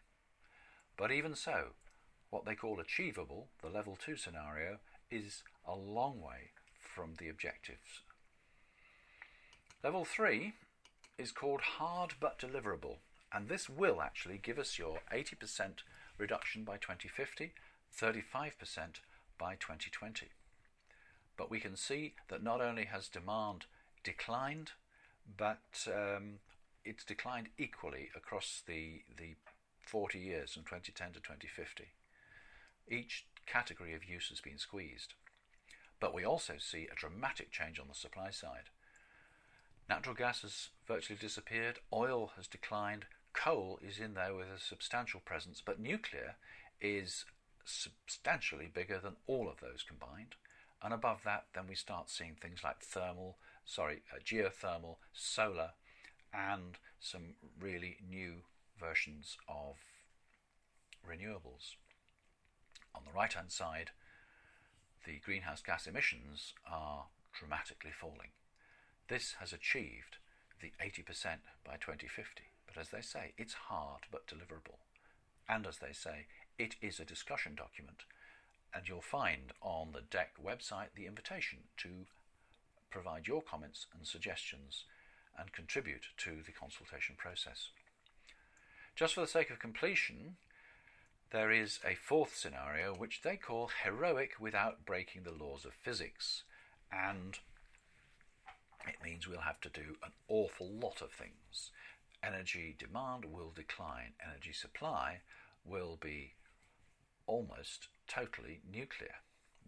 But 0.98 1.12
even 1.12 1.36
so, 1.36 1.70
what 2.29 2.46
they 2.46 2.56
call 2.56 2.79
achievable, 2.79 3.48
the 3.62 3.70
level 3.70 3.98
2 4.03 4.17
scenario, 4.17 4.79
is 5.10 5.44
a 5.65 5.75
long 5.75 6.22
way 6.22 6.51
from 6.79 7.13
the 7.17 7.29
objectives. 7.29 8.01
Level 9.84 10.06
3 10.06 10.53
is 11.17 11.32
called 11.32 11.62
hard 11.62 12.15
but 12.20 12.39
deliverable, 12.39 12.98
and 13.32 13.48
this 13.48 13.70
will 13.70 14.01
actually 14.01 14.39
give 14.41 14.60
us 14.60 14.77
your 14.77 15.00
80% 15.13 15.84
reduction 16.17 16.63
by 16.63 16.77
2050, 16.77 17.53
35% 17.96 18.51
by 19.38 19.56
2020. 19.56 20.27
But 21.38 21.51
we 21.51 21.60
can 21.60 21.75
see 21.75 22.15
that 22.29 22.44
not 22.44 22.62
only 22.62 22.86
has 22.86 23.08
demand 23.08 23.65
declined, 24.03 24.72
but 25.36 25.88
um, 25.88 26.39
it's 26.86 27.03
declined 27.03 27.50
equally 27.57 28.10
across 28.15 28.63
the, 28.65 29.01
the 29.17 29.36
40 29.81 30.19
years 30.19 30.53
from 30.53 30.63
2010 30.63 31.07
to 31.13 31.19
2050. 31.19 31.86
Each 32.89 33.25
category 33.46 33.93
of 33.93 34.05
use 34.05 34.29
has 34.29 34.41
been 34.41 34.57
squeezed. 34.57 35.13
But 36.00 36.13
we 36.13 36.24
also 36.24 36.53
see 36.60 36.88
a 36.91 36.96
dramatic 36.96 37.51
change 37.51 37.79
on 37.79 37.88
the 37.88 37.96
supply 37.96 38.29
side. 38.29 38.69
Natural 39.89 40.15
gas 40.15 40.41
has 40.41 40.69
virtually 40.88 41.17
disappeared, 41.19 41.79
oil 41.91 42.31
has 42.36 42.48
declined, 42.48 43.05
coal 43.34 43.79
is 43.81 44.00
in 44.00 44.13
there 44.13 44.34
with 44.34 44.48
a 44.48 44.60
substantial 44.60 45.22
presence, 45.22 45.62
but 45.65 45.79
nuclear 45.79 46.36
is 46.81 47.25
substantially 47.65 48.69
bigger 48.72 49.00
than 49.00 49.15
all 49.27 49.50
of 49.50 49.60
those 49.60 49.84
combined. 49.88 50.36
And 50.84 50.93
above 50.93 51.22
that, 51.24 51.46
then 51.55 51.65
we 51.67 51.75
start 51.75 52.10
seeing 52.10 52.36
things 52.36 52.63
like 52.63 52.81
thermal, 52.81 53.38
sorry, 53.68 54.02
uh, 54.12 54.18
geothermal, 54.26 54.96
solar, 55.14 55.72
and 56.34 56.78
some 57.00 57.36
really 57.60 57.98
new 58.10 58.38
versions 58.80 59.38
of 59.48 59.76
renewables. 61.08 61.76
On 62.96 63.04
the 63.06 63.16
right 63.16 63.32
hand 63.32 63.52
side, 63.52 63.92
the 65.06 65.20
greenhouse 65.24 65.62
gas 65.62 65.86
emissions 65.86 66.54
are 66.70 67.06
dramatically 67.38 67.92
falling. 67.92 68.32
This 69.10 69.36
has 69.40 69.54
achieved 69.54 70.18
the 70.62 70.72
80% 70.84 71.38
by 71.64 71.76
2050. 71.76 72.44
But 72.66 72.78
as 72.78 72.90
they 72.90 73.02
say, 73.02 73.34
it's 73.38 73.54
hard 73.54 74.02
but 74.12 74.28
deliverable. 74.28 74.80
And 75.48 75.68
as 75.68 75.78
they 75.78 75.94
say, 75.94 76.26
it 76.58 76.76
is 76.82 77.00
a 77.00 77.06
discussion 77.06 77.54
document. 77.56 78.04
And 78.74 78.88
you'll 78.88 79.02
find 79.02 79.54
on 79.62 79.90
the 79.94 80.02
DECC 80.02 80.44
website 80.44 80.96
the 80.96 81.06
invitation 81.06 81.60
to 81.78 82.08
provide 82.89 83.27
your 83.27 83.41
comments 83.41 83.88
and 83.96 84.08
suggestions 84.08 84.86
and 85.38 85.51
contribute 85.53 86.08
to 86.17 86.41
the 86.46 86.51
consultation 86.51 87.15
process. 87.17 87.70
Just 88.96 89.13
for 89.13 89.22
the 89.22 89.27
sake 89.27 89.50
of 89.50 89.60
completion, 89.60 90.38
there 91.32 91.51
is 91.51 91.79
a 91.86 91.96
fourth 91.96 92.36
scenario 92.36 92.96
which 92.96 93.22
they 93.22 93.36
call 93.36 93.70
heroic 93.84 94.32
without 94.39 94.86
breaking 94.86 95.24
the 95.24 95.32
laws 95.32 95.65
of 95.65 95.74
physics. 95.74 96.44
And 96.91 97.38
it 98.88 98.96
means 99.03 99.27
we'll 99.27 99.41
have 99.41 99.62
to 99.62 99.70
do 99.70 99.98
an 100.03 100.13
awful 100.27 100.70
lot 100.70 101.01
of 101.01 101.12
things. 101.12 101.72
Energy 102.24 102.75
demand 102.79 103.25
will 103.25 103.51
decline, 103.56 104.13
energy 104.25 104.53
supply 104.53 105.20
will 105.65 105.98
be 106.01 106.34
almost 107.27 107.89
totally 108.08 108.62
nuclear. 108.72 109.15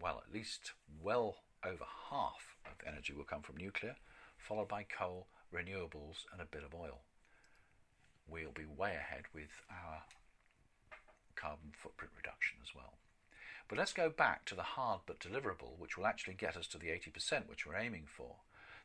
Well, 0.01 0.23
at 0.25 0.33
least 0.33 0.71
well 1.01 1.35
over 1.65 1.85
half 2.09 2.55
of 2.65 2.87
energy 2.87 3.13
will 3.13 3.23
come 3.23 3.41
from 3.41 3.57
nuclear, 3.57 3.95
followed 4.37 4.67
by 4.67 4.83
coal, 4.83 5.27
renewables, 5.53 6.25
and 6.31 6.41
a 6.41 6.45
bit 6.45 6.63
of 6.63 6.73
oil. 6.73 6.99
We'll 8.27 8.51
be 8.51 8.65
way 8.65 8.95
ahead 8.95 9.23
with 9.33 9.49
our 9.69 10.03
carbon 11.35 11.71
footprint 11.73 12.13
reduction 12.15 12.57
as 12.61 12.75
well. 12.75 12.93
But 13.67 13.77
let's 13.77 13.93
go 13.93 14.09
back 14.09 14.45
to 14.45 14.55
the 14.55 14.63
hard 14.63 15.01
but 15.05 15.19
deliverable, 15.19 15.77
which 15.77 15.97
will 15.97 16.07
actually 16.07 16.33
get 16.33 16.57
us 16.57 16.67
to 16.67 16.77
the 16.77 16.87
80% 16.87 17.47
which 17.47 17.65
we're 17.65 17.77
aiming 17.77 18.05
for. 18.07 18.35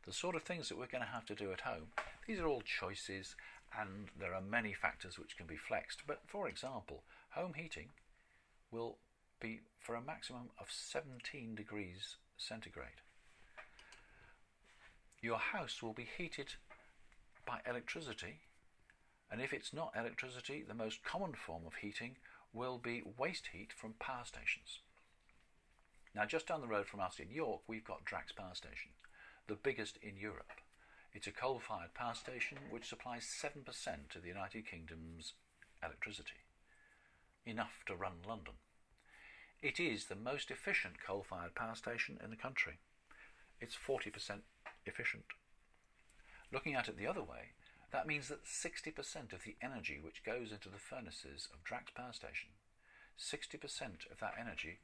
The 0.06 0.12
sort 0.12 0.36
of 0.36 0.42
things 0.42 0.68
that 0.68 0.76
we're 0.76 0.86
going 0.86 1.04
to 1.04 1.10
have 1.10 1.24
to 1.26 1.34
do 1.34 1.52
at 1.52 1.62
home. 1.62 1.88
These 2.26 2.38
are 2.38 2.46
all 2.46 2.62
choices, 2.62 3.34
and 3.78 4.08
there 4.18 4.34
are 4.34 4.42
many 4.42 4.74
factors 4.74 5.18
which 5.18 5.36
can 5.36 5.46
be 5.46 5.56
flexed. 5.56 6.02
But 6.06 6.20
for 6.26 6.48
example, 6.48 7.02
home 7.30 7.54
heating 7.54 7.88
will 8.70 8.98
be 9.40 9.60
for 9.80 9.94
a 9.94 10.02
maximum 10.02 10.50
of 10.60 10.66
17 10.70 11.54
degrees 11.54 12.16
centigrade. 12.36 13.00
Your 15.20 15.38
house 15.38 15.82
will 15.82 15.94
be 15.94 16.08
heated 16.18 16.54
by 17.46 17.60
electricity, 17.68 18.40
and 19.30 19.40
if 19.40 19.52
it's 19.52 19.72
not 19.72 19.92
electricity, 19.96 20.64
the 20.66 20.74
most 20.74 21.02
common 21.04 21.32
form 21.34 21.62
of 21.66 21.76
heating 21.76 22.16
will 22.52 22.78
be 22.78 23.02
waste 23.16 23.48
heat 23.52 23.72
from 23.72 23.94
power 23.98 24.24
stations. 24.24 24.80
Now, 26.14 26.24
just 26.24 26.46
down 26.46 26.60
the 26.60 26.68
road 26.68 26.86
from 26.86 27.00
us 27.00 27.18
in 27.18 27.30
York, 27.30 27.62
we've 27.66 27.84
got 27.84 28.04
Drax 28.04 28.32
Power 28.32 28.54
Station, 28.54 28.92
the 29.48 29.56
biggest 29.56 29.96
in 30.02 30.16
Europe. 30.16 30.52
It's 31.12 31.26
a 31.26 31.32
coal 31.32 31.60
fired 31.60 31.94
power 31.94 32.14
station 32.14 32.58
which 32.70 32.88
supplies 32.88 33.24
7% 33.24 33.66
of 34.14 34.22
the 34.22 34.28
United 34.28 34.66
Kingdom's 34.66 35.32
electricity, 35.82 36.42
enough 37.46 37.82
to 37.86 37.96
run 37.96 38.22
London. 38.26 38.54
It 39.62 39.80
is 39.80 40.06
the 40.06 40.16
most 40.16 40.50
efficient 40.50 40.94
coal 41.04 41.24
fired 41.28 41.54
power 41.54 41.74
station 41.74 42.18
in 42.22 42.30
the 42.30 42.36
country. 42.36 42.78
It's 43.60 43.76
40% 43.76 44.40
efficient. 44.86 45.24
Looking 46.52 46.74
at 46.74 46.88
it 46.88 46.98
the 46.98 47.06
other 47.06 47.22
way, 47.22 47.54
that 47.92 48.06
means 48.06 48.28
that 48.28 48.44
60% 48.44 49.32
of 49.32 49.44
the 49.44 49.56
energy 49.62 49.98
which 50.02 50.24
goes 50.24 50.52
into 50.52 50.68
the 50.68 50.78
furnaces 50.78 51.48
of 51.52 51.64
Drax 51.64 51.92
Power 51.92 52.12
Station, 52.12 52.50
60% 53.18 54.10
of 54.10 54.18
that 54.20 54.34
energy 54.38 54.80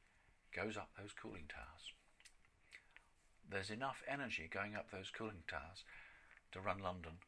goes 0.54 0.76
up 0.76 0.90
those 0.96 1.12
cooling 1.12 1.44
towers. 1.48 1.92
There's 3.48 3.70
enough 3.70 4.02
energy 4.08 4.48
going 4.50 4.76
up 4.76 4.90
those 4.90 5.10
cooling 5.10 5.42
towers 5.48 5.84
to 6.52 6.60
run 6.60 6.78
London 6.78 7.18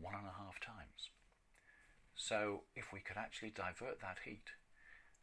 one 0.00 0.14
and 0.14 0.26
a 0.26 0.42
half 0.42 0.60
times. 0.60 1.10
So 2.14 2.62
if 2.74 2.92
we 2.92 3.00
could 3.00 3.16
actually 3.16 3.50
divert 3.50 4.00
that 4.00 4.18
heat, 4.24 4.56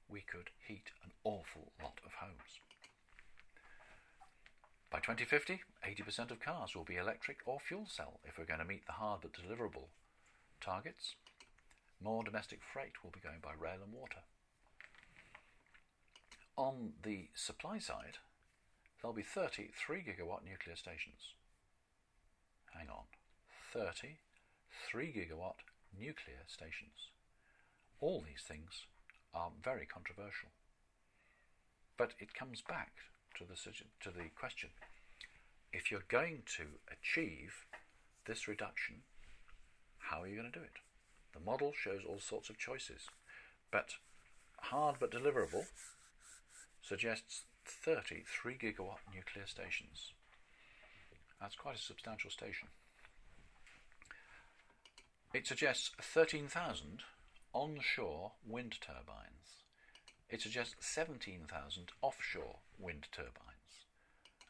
we 0.10 0.22
could 0.22 0.50
heat 0.68 0.92
an 1.04 1.12
awful 1.24 1.72
lot 1.82 2.00
of 2.06 2.14
homes. 2.14 2.60
By 4.92 5.00
2050, 5.00 5.62
80% 5.84 6.32
of 6.32 6.40
cars 6.40 6.76
will 6.76 6.84
be 6.84 6.98
electric 6.98 7.40
or 7.46 7.60
fuel 7.60 7.88
cell 7.90 8.20
if 8.24 8.38
we're 8.38 8.46
going 8.46 8.60
to 8.60 8.66
meet 8.66 8.86
the 8.86 8.94
hard 8.94 9.22
but 9.22 9.34
deliverable 9.34 9.88
targets, 10.62 11.16
more 12.00 12.24
domestic 12.24 12.60
freight 12.62 13.04
will 13.04 13.12
be 13.12 13.20
going 13.20 13.40
by 13.42 13.54
rail 13.60 13.80
and 13.84 13.92
water. 13.92 14.22
On 16.56 16.94
the 17.02 17.30
supply 17.34 17.80
side, 17.80 18.18
there'll 19.02 19.16
be 19.16 19.24
30 19.24 19.72
3 19.76 19.98
gigawatt 20.02 20.46
nuclear 20.46 20.76
stations. 20.76 21.34
Hang 22.78 22.90
on, 22.90 23.06
30 23.74 24.18
3 24.92 25.08
gigawatt 25.08 25.66
nuclear 25.98 26.46
stations. 26.46 27.10
All 28.00 28.22
these 28.22 28.44
things 28.48 28.86
are 29.34 29.52
very 29.64 29.86
controversial. 29.86 30.50
But 31.98 32.14
it 32.20 32.34
comes 32.34 32.62
back 32.62 32.92
to 33.38 33.44
the, 33.44 33.56
to 33.56 34.10
the 34.10 34.30
question 34.38 34.70
if 35.72 35.90
you're 35.90 36.06
going 36.08 36.44
to 36.58 36.66
achieve 36.92 37.66
this 38.28 38.48
reduction 38.48 39.02
how 40.10 40.22
are 40.22 40.28
you 40.28 40.36
going 40.36 40.52
to 40.52 40.60
do 40.60 40.64
it? 40.64 40.78
The 41.34 41.40
model 41.40 41.72
shows 41.76 42.02
all 42.08 42.20
sorts 42.20 42.50
of 42.50 42.58
choices, 42.58 43.04
but 43.72 43.96
hard 44.60 44.98
but 45.00 45.12
deliverable 45.12 45.66
suggests 46.82 47.44
33 47.66 48.56
gigawatt 48.56 49.00
nuclear 49.14 49.48
stations. 49.48 50.12
That's 51.42 51.56
quite 51.56 51.76
a 51.76 51.82
substantial 51.82 52.30
station. 52.30 52.68
It 55.34 55.48
suggests 55.48 55.92
13,000 56.00 57.04
onshore 57.54 58.32
wind 58.46 58.78
turbines. 58.82 59.64
It 60.30 60.42
suggests 60.42 60.76
17,000 60.80 61.92
offshore 62.02 62.58
wind 62.80 63.08
turbines 63.12 63.86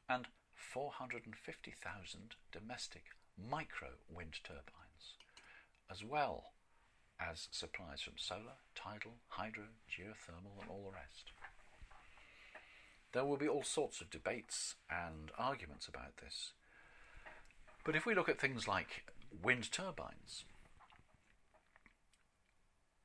and 0.10 0.28
450,000 0.56 2.36
domestic 2.52 3.04
micro 3.38 3.90
wind 4.10 4.36
turbines, 4.44 5.18
as 5.92 6.04
well 6.04 6.54
as 7.20 7.48
supplies 7.52 8.02
from 8.02 8.14
solar, 8.18 8.58
tidal, 8.76 9.16
hydro, 9.28 9.66
geothermal, 9.90 10.62
and 10.62 10.70
all 10.70 10.90
the 10.90 10.96
rest. 10.96 11.32
There 13.12 13.26
will 13.26 13.38
be 13.38 13.48
all 13.48 13.64
sorts 13.64 14.02
of 14.02 14.10
debates 14.10 14.76
and 14.90 15.32
arguments 15.38 15.88
about 15.88 16.18
this. 16.18 16.54
But 17.86 17.96
if 17.96 18.06
we 18.06 18.16
look 18.16 18.30
at 18.30 18.40
things 18.40 18.68
like 18.68 19.04
wind 19.44 19.72
turbines 19.72 20.46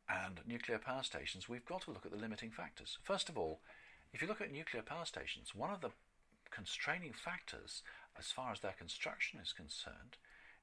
and 0.09 0.41
nuclear 0.47 0.79
power 0.79 1.03
stations, 1.03 1.49
we've 1.49 1.67
got 1.67 1.83
to 1.83 1.91
look 1.91 2.07
at 2.07 2.13
the 2.13 2.19
limiting 2.19 2.51
factors. 2.51 2.99
First 3.03 3.29
of 3.29 3.37
all, 3.37 3.61
if 4.13 4.23
you 4.23 4.29
look 4.29 4.41
at 4.41 4.53
nuclear 4.53 4.83
power 4.83 5.05
stations, 5.05 5.55
one 5.55 5.71
of 5.71 5.81
the 5.81 5.91
constraining 6.51 7.13
factors 7.13 7.83
as 8.19 8.33
far 8.33 8.53
as 8.53 8.61
their 8.61 8.73
construction 8.73 9.39
is 9.41 9.53
concerned 9.53 10.17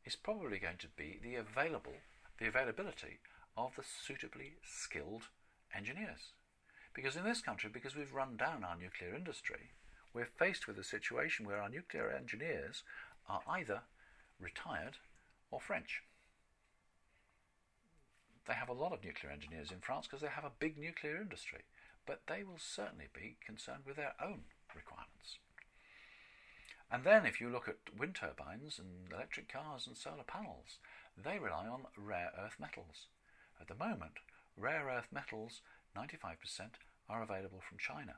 is 0.04 0.16
probably 0.16 0.60
going 0.60 0.78
to 0.78 0.88
be 0.98 1.20
the 1.22 1.36
available 1.36 1.94
the 2.38 2.48
availability 2.48 3.20
of 3.56 3.76
the 3.76 3.84
suitably 3.84 4.56
skilled 4.64 5.30
engineers. 5.74 6.34
Because 6.94 7.16
in 7.16 7.24
this 7.24 7.42
country, 7.42 7.70
because 7.72 7.96
we've 7.96 8.14
run 8.14 8.36
down 8.36 8.64
our 8.64 8.76
nuclear 8.76 9.16
industry, 9.16 9.72
we're 10.14 10.26
faced 10.26 10.68
with 10.68 10.78
a 10.78 10.84
situation 10.84 11.46
where 11.46 11.62
our 11.62 11.70
nuclear 11.70 12.10
engineers 12.10 12.84
are 13.30 13.42
either 13.48 13.82
retired 14.40 14.98
or 15.52 15.60
French. 15.60 16.02
They 18.48 18.54
have 18.54 18.70
a 18.70 18.74
lot 18.74 18.94
of 18.94 19.04
nuclear 19.04 19.32
engineers 19.32 19.72
in 19.72 19.80
France 19.80 20.08
because 20.08 20.22
they 20.22 20.28
have 20.28 20.46
a 20.46 20.60
big 20.60 20.78
nuclear 20.78 21.18
industry, 21.18 21.62
but 22.06 22.22
they 22.28 22.44
will 22.44 22.60
certainly 22.60 23.08
be 23.14 23.38
concerned 23.44 23.84
with 23.86 23.96
their 23.96 24.14
own 24.22 24.42
requirements. 24.76 25.40
And 26.92 27.04
then, 27.04 27.26
if 27.26 27.42
you 27.42 27.50
look 27.50 27.68
at 27.68 27.98
wind 27.98 28.16
turbines 28.16 28.80
and 28.80 29.12
electric 29.12 29.52
cars 29.52 29.88
and 29.88 29.98
solar 29.98 30.24
panels, 30.24 30.78
they 31.18 31.40
rely 31.40 31.68
on 31.68 31.88
rare 31.98 32.32
earth 32.38 32.58
metals. 32.60 33.08
At 33.60 33.68
the 33.68 33.76
moment, 33.76 34.20
rare 34.56 34.88
earth 34.88 35.08
metals, 35.12 35.62
95%, 35.98 36.78
are 37.10 37.24
available 37.24 37.62
from 37.68 37.80
China. 37.80 38.16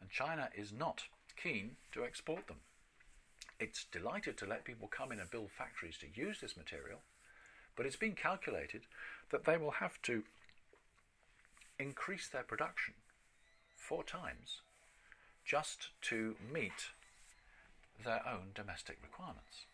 And 0.00 0.10
China 0.10 0.50
is 0.54 0.72
not 0.72 1.04
keen 1.36 1.76
to 1.92 2.04
export 2.04 2.46
them. 2.46 2.60
It's 3.58 3.84
delighted 3.90 4.36
to 4.38 4.46
let 4.46 4.64
people 4.64 4.88
come 4.88 5.10
in 5.12 5.18
and 5.18 5.30
build 5.30 5.50
factories 5.50 5.98
to 5.98 6.20
use 6.20 6.40
this 6.40 6.56
material, 6.56 7.00
but 7.76 7.86
it's 7.86 7.96
been 7.96 8.14
calculated 8.14 8.82
that 9.30 9.44
they 9.44 9.56
will 9.56 9.72
have 9.72 10.00
to 10.02 10.22
increase 11.78 12.28
their 12.28 12.42
production 12.42 12.94
four 13.76 14.04
times 14.04 14.60
just 15.44 15.88
to 16.00 16.36
meet 16.52 16.90
their 18.02 18.22
own 18.26 18.50
domestic 18.54 18.98
requirements. 19.02 19.66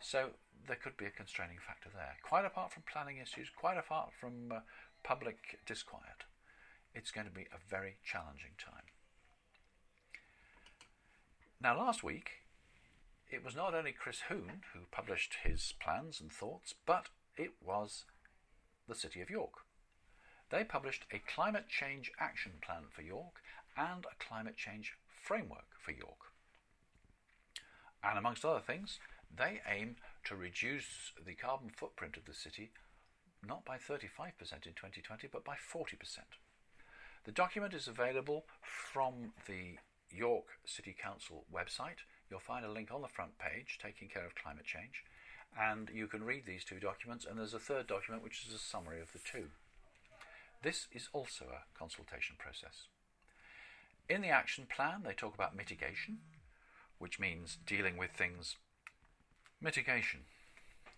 So 0.00 0.30
there 0.66 0.76
could 0.76 0.96
be 0.96 1.06
a 1.06 1.10
constraining 1.10 1.58
factor 1.58 1.88
there. 1.92 2.16
Quite 2.22 2.44
apart 2.44 2.72
from 2.72 2.84
planning 2.90 3.18
issues, 3.18 3.48
quite 3.54 3.78
apart 3.78 4.10
from 4.18 4.52
uh, 4.52 4.60
public 5.02 5.58
disquiet, 5.66 6.24
it's 6.94 7.10
going 7.10 7.26
to 7.26 7.32
be 7.32 7.46
a 7.52 7.58
very 7.68 7.96
challenging 8.04 8.52
time. 8.58 8.84
Now, 11.60 11.76
last 11.76 12.04
week, 12.04 12.42
it 13.30 13.44
was 13.44 13.54
not 13.54 13.74
only 13.74 13.92
Chris 13.92 14.22
Huhne 14.28 14.62
who 14.72 14.80
published 14.90 15.38
his 15.44 15.74
plans 15.80 16.20
and 16.20 16.32
thoughts, 16.32 16.74
but 16.86 17.06
it 17.36 17.52
was 17.64 18.04
the 18.88 18.94
City 18.94 19.20
of 19.20 19.30
York. 19.30 19.64
They 20.50 20.64
published 20.64 21.04
a 21.12 21.18
climate 21.18 21.68
change 21.68 22.10
action 22.18 22.52
plan 22.62 22.84
for 22.90 23.02
York 23.02 23.42
and 23.76 24.06
a 24.06 24.24
climate 24.24 24.56
change 24.56 24.94
framework 25.22 25.66
for 25.78 25.92
York. 25.92 26.32
And 28.02 28.18
amongst 28.18 28.44
other 28.44 28.60
things, 28.60 28.98
they 29.36 29.60
aim 29.70 29.96
to 30.24 30.36
reduce 30.36 31.12
the 31.24 31.34
carbon 31.34 31.70
footprint 31.70 32.16
of 32.16 32.24
the 32.24 32.34
city 32.34 32.70
not 33.46 33.64
by 33.64 33.76
35% 33.76 34.02
in 34.66 34.74
2020, 34.74 35.28
but 35.30 35.44
by 35.44 35.54
40%. 35.54 35.94
The 37.24 37.32
document 37.32 37.74
is 37.74 37.86
available 37.86 38.46
from 38.62 39.32
the 39.46 39.76
York 40.10 40.46
City 40.64 40.96
Council 41.00 41.44
website. 41.52 42.02
You'll 42.30 42.40
find 42.40 42.64
a 42.64 42.70
link 42.70 42.90
on 42.92 43.02
the 43.02 43.08
front 43.08 43.38
page 43.38 43.78
taking 43.82 44.08
care 44.08 44.26
of 44.26 44.34
climate 44.34 44.66
change, 44.66 45.04
and 45.58 45.90
you 45.92 46.06
can 46.06 46.24
read 46.24 46.44
these 46.46 46.64
two 46.64 46.78
documents. 46.78 47.24
And 47.24 47.38
there's 47.38 47.54
a 47.54 47.58
third 47.58 47.86
document 47.86 48.22
which 48.22 48.44
is 48.46 48.54
a 48.54 48.58
summary 48.58 49.00
of 49.00 49.12
the 49.12 49.18
two. 49.18 49.46
This 50.62 50.88
is 50.92 51.08
also 51.12 51.46
a 51.46 51.78
consultation 51.78 52.36
process. 52.38 52.86
In 54.08 54.22
the 54.22 54.28
action 54.28 54.66
plan, 54.68 55.02
they 55.04 55.12
talk 55.12 55.34
about 55.34 55.56
mitigation, 55.56 56.18
which 56.98 57.20
means 57.20 57.58
dealing 57.66 57.96
with 57.96 58.10
things 58.10 58.56
Mitigation. 59.60 60.20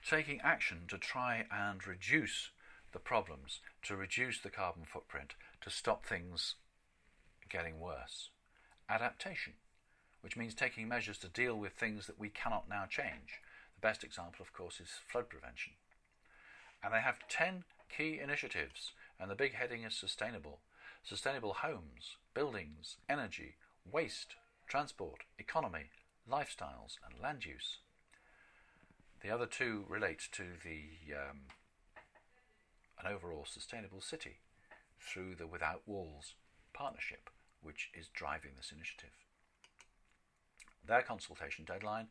Taking 0.07 0.41
action 0.43 0.83
to 0.89 0.99
try 0.99 1.47
and 1.51 1.87
reduce 1.87 2.51
the 2.93 2.99
problems, 2.99 3.61
to 3.85 3.97
reduce 3.97 4.39
the 4.39 4.51
carbon 4.51 4.85
footprint, 4.85 5.35
to 5.63 5.71
stop 5.71 6.05
things 6.05 6.57
getting 7.49 7.81
worse. 7.81 8.29
Adaptation, 8.89 9.55
which 10.21 10.37
means 10.37 10.55
taking 10.55 10.89
measures 10.89 11.19
to 11.19 11.29
deal 11.29 11.57
with 11.57 11.73
things 11.73 12.07
that 12.07 12.19
we 12.19 12.29
cannot 12.29 12.69
now 12.69 12.85
change. 12.89 13.41
The 13.75 13.87
best 13.87 14.05
example, 14.05 14.43
of 14.43 14.53
course, 14.53 14.81
is 14.81 14.89
flood 15.11 15.29
prevention. 15.29 15.73
And 16.83 16.93
they 16.93 17.01
have 17.01 17.29
10 17.29 17.65
key 17.95 18.21
initiatives, 18.23 18.93
and 19.19 19.31
the 19.31 19.35
big 19.35 19.55
heading 19.55 19.85
is 19.85 19.95
sustainable. 19.95 20.61
Sustainable 21.03 21.55
homes, 21.55 22.17
buildings, 22.35 22.97
energy, 23.09 23.55
waste, 23.91 24.37
transport, 24.69 25.25
economy, 25.39 25.91
lifestyles, 26.31 26.97
and 27.05 27.21
land 27.23 27.45
use. 27.45 27.79
The 29.23 29.31
other 29.31 29.47
two 29.47 29.85
relate 29.89 30.29
to 30.33 30.45
the 30.63 31.15
um, 31.15 31.41
an 32.99 33.13
overall 33.13 33.47
sustainable 33.47 34.01
city 34.01 34.39
through 35.01 35.35
the 35.35 35.47
Without 35.47 35.83
Walls 35.87 36.35
partnership, 36.73 37.31
which 37.63 37.91
is 37.95 38.09
driving 38.09 38.53
this 38.57 38.73
initiative. 38.75 39.11
Their 40.87 41.03
consultation 41.03 41.65
deadline 41.65 42.09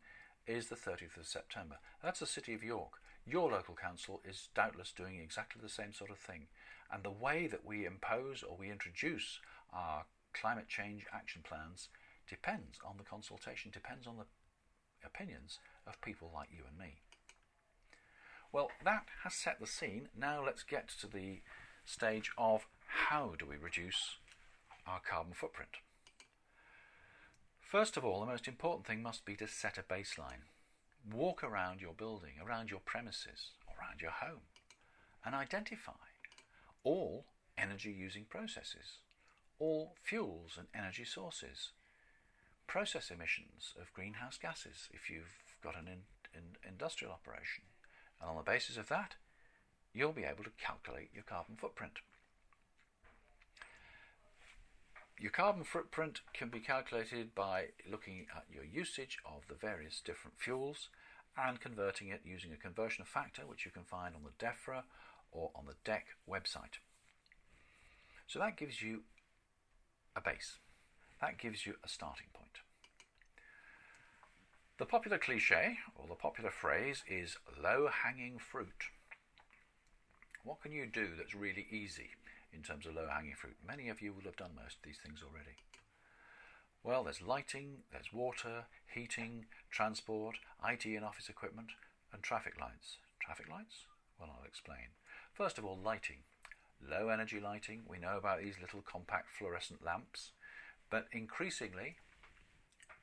is 0.47 0.67
the 0.67 0.75
30th 0.75 1.17
of 1.17 1.27
September. 1.27 1.77
That's 2.03 2.19
the 2.19 2.25
City 2.25 2.53
of 2.53 2.63
York. 2.63 2.93
Your 3.25 3.51
local 3.51 3.75
council 3.75 4.21
is 4.27 4.49
doubtless 4.55 4.91
doing 4.91 5.19
exactly 5.19 5.61
the 5.61 5.69
same 5.69 5.93
sort 5.93 6.09
of 6.09 6.17
thing. 6.17 6.47
And 6.91 7.03
the 7.03 7.11
way 7.11 7.47
that 7.47 7.65
we 7.65 7.85
impose 7.85 8.43
or 8.43 8.57
we 8.57 8.71
introduce 8.71 9.39
our 9.71 10.05
climate 10.33 10.67
change 10.67 11.05
action 11.13 11.41
plans 11.43 11.89
depends 12.27 12.79
on 12.85 12.97
the 12.97 13.03
consultation, 13.03 13.71
depends 13.71 14.07
on 14.07 14.17
the 14.17 14.25
opinions 15.05 15.59
of 15.87 16.01
people 16.01 16.31
like 16.33 16.49
you 16.51 16.63
and 16.67 16.77
me. 16.77 17.01
Well, 18.51 18.71
that 18.83 19.05
has 19.23 19.35
set 19.35 19.59
the 19.59 19.67
scene. 19.67 20.09
Now 20.17 20.43
let's 20.43 20.63
get 20.63 20.89
to 21.01 21.07
the 21.07 21.41
stage 21.85 22.31
of 22.37 22.67
how 22.87 23.33
do 23.37 23.45
we 23.45 23.55
reduce 23.57 24.17
our 24.87 25.01
carbon 25.07 25.33
footprint. 25.33 25.69
First 27.69 27.97
of 27.97 28.03
all, 28.03 28.19
the 28.19 28.25
most 28.25 28.47
important 28.47 28.87
thing 28.87 29.03
must 29.03 29.25
be 29.25 29.35
to 29.35 29.47
set 29.47 29.77
a 29.77 29.83
baseline. 29.83 30.49
Walk 31.07 31.43
around 31.43 31.81
your 31.81 31.93
building, 31.93 32.33
around 32.43 32.71
your 32.71 32.79
premises, 32.79 33.51
around 33.67 34.01
your 34.01 34.09
home, 34.09 34.49
and 35.23 35.35
identify 35.35 35.91
all 36.83 37.25
energy 37.59 37.91
using 37.91 38.25
processes, 38.25 38.97
all 39.59 39.93
fuels 40.01 40.57
and 40.57 40.65
energy 40.73 41.05
sources, 41.05 41.69
process 42.65 43.11
emissions 43.11 43.75
of 43.79 43.93
greenhouse 43.93 44.39
gases 44.41 44.89
if 44.91 45.07
you've 45.07 45.37
got 45.61 45.77
an 45.77 45.87
in, 45.87 45.99
in 46.33 46.57
industrial 46.67 47.13
operation. 47.13 47.65
And 48.19 48.31
on 48.31 48.35
the 48.35 48.41
basis 48.41 48.77
of 48.77 48.89
that, 48.89 49.13
you'll 49.93 50.11
be 50.11 50.23
able 50.23 50.43
to 50.43 50.51
calculate 50.59 51.11
your 51.13 51.23
carbon 51.23 51.55
footprint. 51.55 51.99
Your 55.19 55.31
carbon 55.31 55.65
footprint 55.65 56.21
can 56.33 56.47
be 56.47 56.61
calculated 56.61 57.35
by 57.35 57.65
looking 57.89 58.27
at 58.33 58.45
your 58.49 58.63
usage 58.63 59.17
of 59.25 59.41
the 59.49 59.53
various 59.53 59.99
different 59.99 60.39
fuels 60.39 60.87
and 61.37 61.59
converting 61.59 62.07
it 62.07 62.21
using 62.23 62.53
a 62.53 62.55
conversion 62.55 63.03
factor, 63.03 63.41
which 63.45 63.65
you 63.65 63.71
can 63.71 63.83
find 63.83 64.15
on 64.15 64.21
the 64.23 64.45
DEFRA 64.45 64.83
or 65.33 65.51
on 65.55 65.65
the 65.65 65.75
DECC 65.83 66.03
website. 66.29 66.79
So 68.27 68.39
that 68.39 68.55
gives 68.55 68.81
you 68.81 69.01
a 70.15 70.21
base. 70.21 70.57
That 71.19 71.37
gives 71.37 71.65
you 71.65 71.73
a 71.83 71.89
starting 71.89 72.27
point. 72.33 72.59
The 74.77 74.85
popular 74.85 75.17
cliche, 75.17 75.79
or 75.95 76.07
the 76.07 76.15
popular 76.15 76.51
phrase, 76.51 77.03
is 77.05 77.35
low 77.61 77.89
hanging 77.89 78.39
fruit. 78.39 78.85
What 80.45 80.61
can 80.61 80.71
you 80.71 80.85
do 80.85 81.09
that's 81.17 81.35
really 81.35 81.67
easy 81.69 82.11
in 82.53 82.61
terms 82.61 82.85
of 82.85 82.95
low 82.95 83.07
hanging 83.07 83.35
fruit? 83.35 83.57
Many 83.65 83.89
of 83.89 84.01
you 84.01 84.13
will 84.13 84.23
have 84.23 84.35
done 84.37 84.51
most 84.55 84.77
of 84.77 84.83
these 84.83 84.99
things 85.03 85.21
already. 85.23 85.57
Well, 86.83 87.03
there's 87.03 87.21
lighting, 87.21 87.83
there's 87.91 88.13
water, 88.13 88.65
heating, 88.93 89.45
transport, 89.69 90.37
IT 90.67 90.85
and 90.85 91.03
office 91.03 91.29
equipment, 91.29 91.69
and 92.13 92.23
traffic 92.23 92.59
lights. 92.59 92.97
Traffic 93.19 93.49
lights? 93.49 93.85
Well, 94.19 94.29
I'll 94.37 94.47
explain. 94.47 94.95
First 95.33 95.57
of 95.57 95.65
all, 95.65 95.77
lighting. 95.77 96.23
Low 96.81 97.09
energy 97.09 97.39
lighting, 97.39 97.81
we 97.87 97.99
know 97.99 98.17
about 98.17 98.39
these 98.39 98.55
little 98.61 98.81
compact 98.81 99.27
fluorescent 99.37 99.83
lamps, 99.83 100.31
but 100.89 101.07
increasingly 101.11 101.97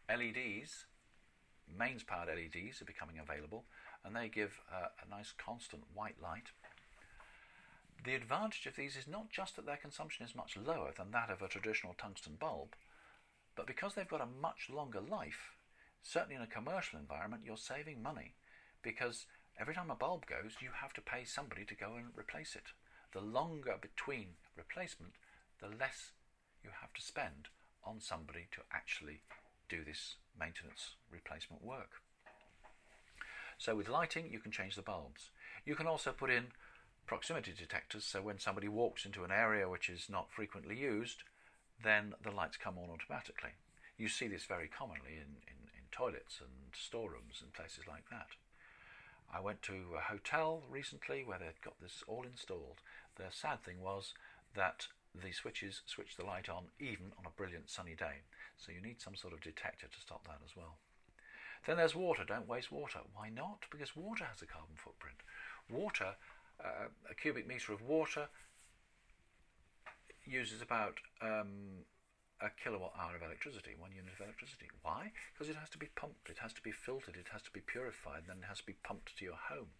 LEDs, 0.08 0.86
mains 1.68 2.02
powered 2.02 2.28
LEDs, 2.28 2.80
are 2.80 2.86
becoming 2.86 3.18
available 3.18 3.64
and 4.06 4.14
they 4.14 4.28
give 4.28 4.60
a, 4.72 5.04
a 5.04 5.10
nice 5.10 5.32
constant 5.36 5.82
white 5.92 6.16
light. 6.22 6.50
The 8.04 8.14
advantage 8.14 8.66
of 8.66 8.76
these 8.76 8.96
is 8.96 9.08
not 9.08 9.30
just 9.30 9.56
that 9.56 9.66
their 9.66 9.76
consumption 9.76 10.24
is 10.24 10.34
much 10.34 10.56
lower 10.56 10.92
than 10.96 11.10
that 11.10 11.30
of 11.30 11.42
a 11.42 11.48
traditional 11.48 11.94
tungsten 11.94 12.36
bulb, 12.38 12.76
but 13.56 13.66
because 13.66 13.94
they've 13.94 14.08
got 14.08 14.20
a 14.20 14.40
much 14.40 14.68
longer 14.70 15.00
life, 15.00 15.52
certainly 16.02 16.36
in 16.36 16.42
a 16.42 16.46
commercial 16.46 16.98
environment, 16.98 17.42
you're 17.44 17.56
saving 17.56 18.02
money 18.02 18.34
because 18.82 19.26
every 19.58 19.74
time 19.74 19.90
a 19.90 19.96
bulb 19.96 20.26
goes, 20.26 20.56
you 20.60 20.68
have 20.80 20.92
to 20.92 21.00
pay 21.00 21.24
somebody 21.24 21.64
to 21.64 21.74
go 21.74 21.94
and 21.96 22.06
replace 22.16 22.54
it. 22.54 22.72
The 23.12 23.20
longer 23.20 23.76
between 23.80 24.36
replacement, 24.56 25.14
the 25.60 25.68
less 25.68 26.12
you 26.62 26.70
have 26.80 26.92
to 26.92 27.02
spend 27.02 27.48
on 27.84 28.00
somebody 28.00 28.46
to 28.52 28.60
actually 28.72 29.22
do 29.68 29.84
this 29.84 30.16
maintenance 30.38 30.94
replacement 31.10 31.64
work. 31.64 32.02
So 33.58 33.74
with 33.74 33.88
lighting, 33.88 34.28
you 34.30 34.38
can 34.38 34.52
change 34.52 34.76
the 34.76 34.82
bulbs. 34.82 35.30
You 35.64 35.74
can 35.74 35.86
also 35.86 36.12
put 36.12 36.30
in 36.30 36.48
proximity 37.06 37.52
detectors, 37.56 38.04
so 38.04 38.20
when 38.20 38.38
somebody 38.38 38.68
walks 38.68 39.04
into 39.04 39.24
an 39.24 39.30
area 39.30 39.68
which 39.68 39.88
is 39.88 40.08
not 40.10 40.30
frequently 40.30 40.76
used, 40.76 41.22
then 41.82 42.14
the 42.22 42.30
lights 42.30 42.56
come 42.56 42.76
on 42.78 42.90
automatically. 42.90 43.50
You 43.96 44.08
see 44.08 44.28
this 44.28 44.44
very 44.44 44.68
commonly 44.68 45.14
in, 45.16 45.40
in, 45.46 45.58
in 45.76 45.84
toilets 45.90 46.40
and 46.40 46.50
storerooms 46.74 47.40
and 47.40 47.52
places 47.52 47.84
like 47.88 48.08
that. 48.10 48.28
I 49.32 49.40
went 49.40 49.62
to 49.62 49.96
a 49.96 50.12
hotel 50.12 50.62
recently 50.70 51.24
where 51.24 51.38
they'd 51.38 51.64
got 51.64 51.80
this 51.80 52.02
all 52.06 52.24
installed. 52.24 52.80
The 53.16 53.24
sad 53.30 53.62
thing 53.64 53.80
was 53.80 54.14
that 54.54 54.86
the 55.14 55.32
switches 55.32 55.82
switch 55.86 56.16
the 56.16 56.24
light 56.24 56.48
on 56.48 56.64
even 56.78 57.12
on 57.18 57.26
a 57.26 57.36
brilliant 57.36 57.70
sunny 57.70 57.94
day. 57.94 58.22
So 58.56 58.72
you 58.72 58.80
need 58.80 59.00
some 59.00 59.16
sort 59.16 59.32
of 59.32 59.40
detector 59.40 59.86
to 59.86 60.00
stop 60.00 60.24
that 60.24 60.40
as 60.44 60.56
well. 60.56 60.76
Then 61.66 61.76
there's 61.78 61.94
water. 61.94 62.24
Don't 62.24 62.48
waste 62.48 62.70
water. 62.70 63.00
Why 63.14 63.28
not? 63.28 63.64
Because 63.70 63.96
water 63.96 64.24
has 64.24 64.42
a 64.42 64.46
carbon 64.46 64.76
footprint. 64.76 65.16
Water, 65.68 66.14
uh, 66.62 66.88
a 67.10 67.14
cubic 67.14 67.46
metre 67.46 67.72
of 67.72 67.82
water 67.82 68.28
uses 70.24 70.60
about 70.60 70.98
um, 71.22 71.84
a 72.40 72.50
kilowatt 72.62 72.92
hour 72.98 73.16
of 73.16 73.22
electricity, 73.22 73.72
one 73.78 73.92
unit 73.92 74.12
of 74.12 74.20
electricity. 74.20 74.68
Why? 74.82 75.12
Because 75.32 75.48
it 75.48 75.56
has 75.56 75.70
to 75.70 75.78
be 75.78 75.88
pumped, 75.94 76.28
it 76.28 76.38
has 76.42 76.52
to 76.54 76.62
be 76.62 76.72
filtered, 76.72 77.16
it 77.16 77.32
has 77.32 77.42
to 77.42 77.50
be 77.50 77.60
purified, 77.60 78.24
then 78.26 78.38
it 78.42 78.48
has 78.48 78.58
to 78.58 78.66
be 78.66 78.76
pumped 78.82 79.16
to 79.16 79.24
your 79.24 79.40
home. 79.48 79.72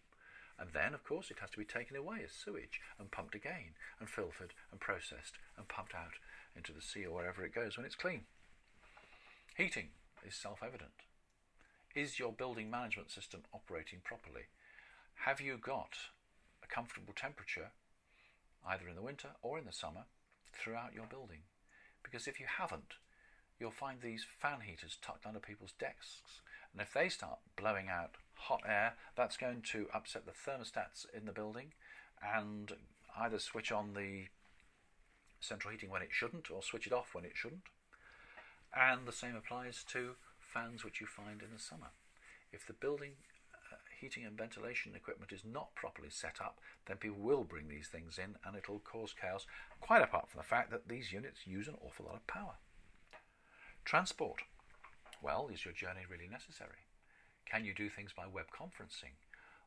And 0.59 0.69
then, 0.73 0.95
of 0.95 1.03
course, 1.03 1.29
it 1.29 1.37
has 1.39 1.51
to 1.51 1.59
be 1.59 1.65
taken 1.65 1.95
away 1.95 2.21
as 2.25 2.31
sewage 2.31 2.81
and 2.97 3.11
pumped 3.11 3.35
again, 3.35 3.77
and 3.99 4.09
filtered 4.09 4.53
and 4.71 4.79
processed 4.79 5.37
and 5.55 5.67
pumped 5.67 5.93
out 5.93 6.17
into 6.55 6.73
the 6.73 6.81
sea 6.81 7.05
or 7.05 7.13
wherever 7.13 7.45
it 7.45 7.53
goes 7.53 7.77
when 7.77 7.85
it's 7.85 7.95
clean. 7.95 8.21
Heating 9.55 9.89
is 10.25 10.33
self 10.33 10.63
evident. 10.63 11.05
Is 11.95 12.19
your 12.19 12.31
building 12.31 12.71
management 12.71 13.11
system 13.11 13.41
operating 13.53 13.99
properly? 14.03 14.49
Have 15.25 15.41
you 15.41 15.57
got 15.57 15.97
a 16.69 16.73
comfortable 16.73 17.13
temperature, 17.15 17.71
either 18.67 18.87
in 18.87 18.95
the 18.95 19.01
winter 19.01 19.29
or 19.41 19.57
in 19.57 19.65
the 19.65 19.71
summer, 19.71 20.05
throughout 20.53 20.93
your 20.93 21.05
building? 21.05 21.41
Because 22.03 22.27
if 22.27 22.39
you 22.39 22.45
haven't, 22.57 22.95
you'll 23.59 23.71
find 23.71 24.01
these 24.01 24.25
fan 24.39 24.61
heaters 24.61 24.97
tucked 25.01 25.25
under 25.25 25.39
people's 25.39 25.73
desks. 25.79 26.41
And 26.71 26.81
if 26.81 26.93
they 26.93 27.09
start 27.09 27.39
blowing 27.55 27.87
out 27.89 28.15
hot 28.35 28.61
air, 28.67 28.93
that's 29.15 29.37
going 29.37 29.61
to 29.71 29.87
upset 29.93 30.25
the 30.25 30.31
thermostats 30.31 31.05
in 31.15 31.25
the 31.25 31.31
building 31.31 31.73
and 32.21 32.73
either 33.19 33.39
switch 33.39 33.71
on 33.71 33.93
the 33.93 34.25
central 35.39 35.71
heating 35.71 35.89
when 35.89 36.01
it 36.01 36.09
shouldn't 36.11 36.51
or 36.51 36.61
switch 36.61 36.87
it 36.87 36.93
off 36.93 37.13
when 37.13 37.25
it 37.25 37.33
shouldn't. 37.35 37.63
And 38.75 39.07
the 39.07 39.11
same 39.11 39.35
applies 39.35 39.83
to 39.91 40.11
fans 40.39 40.83
which 40.83 41.01
you 41.01 41.07
find 41.07 41.41
in 41.41 41.49
the 41.53 41.59
summer. 41.59 41.87
If 42.51 42.65
the 42.65 42.73
building 42.73 43.13
heating 43.99 44.25
and 44.25 44.37
ventilation 44.37 44.93
equipment 44.95 45.31
is 45.31 45.43
not 45.45 45.75
properly 45.75 46.09
set 46.09 46.39
up, 46.41 46.59
then 46.85 46.97
people 46.97 47.19
will 47.19 47.43
bring 47.43 47.67
these 47.67 47.87
things 47.87 48.17
in 48.17 48.35
and 48.45 48.55
it'll 48.55 48.79
cause 48.79 49.13
chaos, 49.19 49.45
quite 49.79 50.01
apart 50.01 50.29
from 50.29 50.39
the 50.39 50.47
fact 50.47 50.71
that 50.71 50.87
these 50.87 51.11
units 51.11 51.45
use 51.45 51.67
an 51.67 51.77
awful 51.83 52.05
lot 52.05 52.15
of 52.15 52.27
power. 52.27 52.55
Transport. 53.85 54.41
Well, 55.21 55.49
is 55.51 55.65
your 55.65 55.73
journey 55.73 56.01
really 56.09 56.27
necessary? 56.29 56.85
Can 57.45 57.65
you 57.65 57.73
do 57.73 57.89
things 57.89 58.11
by 58.15 58.27
web 58.27 58.47
conferencing 58.51 59.15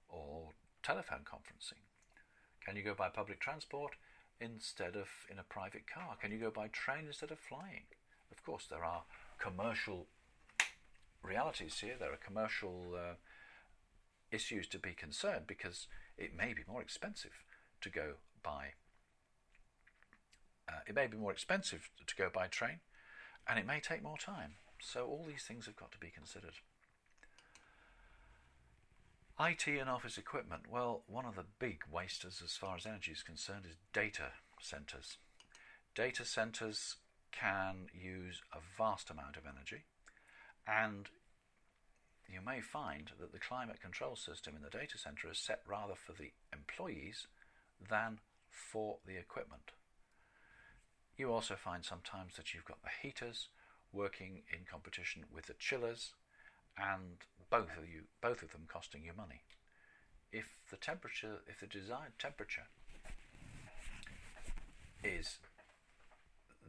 or 0.08 0.50
telephone 0.82 1.20
conferencing? 1.24 1.82
Can 2.64 2.76
you 2.76 2.82
go 2.82 2.94
by 2.94 3.08
public 3.08 3.40
transport 3.40 3.92
instead 4.40 4.96
of 4.96 5.08
in 5.30 5.38
a 5.38 5.42
private 5.42 5.84
car? 5.92 6.16
Can 6.20 6.30
you 6.30 6.38
go 6.38 6.50
by 6.50 6.68
train 6.68 7.06
instead 7.06 7.30
of 7.30 7.38
flying? 7.38 7.84
Of 8.30 8.44
course, 8.44 8.66
there 8.70 8.84
are 8.84 9.02
commercial 9.38 10.06
realities 11.22 11.78
here. 11.80 11.96
There 11.98 12.12
are 12.12 12.18
commercial 12.24 12.94
uh, 12.94 13.14
issues 14.30 14.66
to 14.68 14.78
be 14.78 14.92
concerned 14.92 15.46
because 15.46 15.86
it 16.16 16.36
may 16.36 16.52
be 16.52 16.62
more 16.68 16.82
expensive 16.82 17.44
to 17.80 17.90
go 17.90 18.14
by. 18.42 18.74
Uh, 20.68 20.80
it 20.86 20.94
may 20.94 21.06
be 21.06 21.16
more 21.16 21.32
expensive 21.32 21.90
to 22.06 22.16
go 22.16 22.28
by 22.32 22.46
train, 22.46 22.80
and 23.48 23.58
it 23.58 23.66
may 23.66 23.80
take 23.80 24.02
more 24.02 24.18
time. 24.18 24.54
So 24.80 25.06
all 25.06 25.24
these 25.26 25.42
things 25.42 25.66
have 25.66 25.76
got 25.76 25.92
to 25.92 25.98
be 25.98 26.10
considered. 26.14 26.54
IT 29.38 29.66
and 29.66 29.88
office 29.88 30.18
equipment. 30.18 30.64
Well, 30.70 31.02
one 31.06 31.24
of 31.24 31.34
the 31.34 31.46
big 31.58 31.80
wasters 31.90 32.42
as 32.44 32.56
far 32.56 32.76
as 32.76 32.84
energy 32.84 33.12
is 33.12 33.22
concerned 33.22 33.64
is 33.68 33.76
data 33.92 34.32
centers. 34.60 35.16
Data 35.94 36.24
centers 36.24 36.96
can 37.32 37.86
use 37.92 38.42
a 38.52 38.58
vast 38.76 39.10
amount 39.10 39.36
of 39.36 39.44
energy, 39.46 39.84
and 40.66 41.08
you 42.32 42.40
may 42.44 42.60
find 42.60 43.10
that 43.18 43.32
the 43.32 43.38
climate 43.38 43.80
control 43.80 44.16
system 44.16 44.54
in 44.56 44.62
the 44.62 44.70
data 44.70 44.98
center 44.98 45.30
is 45.30 45.38
set 45.38 45.62
rather 45.66 45.94
for 45.94 46.12
the 46.12 46.32
employees 46.52 47.26
than 47.88 48.18
for 48.50 48.98
the 49.06 49.16
equipment. 49.16 49.72
You 51.16 51.32
also 51.32 51.54
find 51.54 51.84
sometimes 51.84 52.36
that 52.36 52.54
you've 52.54 52.64
got 52.64 52.82
the 52.82 52.90
heaters 53.02 53.48
working 53.92 54.42
in 54.52 54.60
competition 54.70 55.24
with 55.32 55.46
the 55.46 55.54
chillers 55.58 56.12
and 56.78 57.18
both 57.50 57.76
of 57.76 57.88
you 57.88 58.02
both 58.22 58.42
of 58.42 58.52
them 58.52 58.66
costing 58.72 59.04
you 59.04 59.12
money. 59.16 59.42
If 60.32 60.46
the 60.70 60.76
temperature 60.76 61.38
if 61.46 61.60
the 61.60 61.66
desired 61.66 62.12
temperature 62.18 62.68
is 65.02 65.38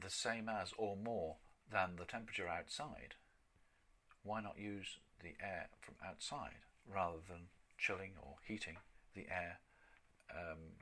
the 0.02 0.10
same 0.10 0.50
as 0.50 0.74
or 0.78 0.96
more 0.96 1.36
than 1.72 1.96
the 1.98 2.06
temperature 2.06 2.48
outside, 2.48 3.16
why 4.24 4.42
not 4.42 4.58
use 4.58 4.98
the 5.24 5.36
air 5.44 5.70
from 5.80 5.96
outside 6.06 6.66
rather 6.88 7.18
than 7.28 7.48
chilling 7.78 8.12
or 8.22 8.36
heating 8.48 8.78
the 9.16 9.26
air 9.30 9.60
um, 10.32 10.78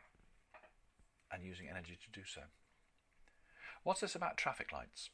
and 1.32 1.43
using 1.43 1.67
energy 1.69 1.97
to 2.02 2.19
do 2.19 2.25
so? 2.25 2.41
What's 3.84 4.02
this 4.02 4.15
about 4.15 4.38
traffic 4.38 4.71
lights? 4.71 5.10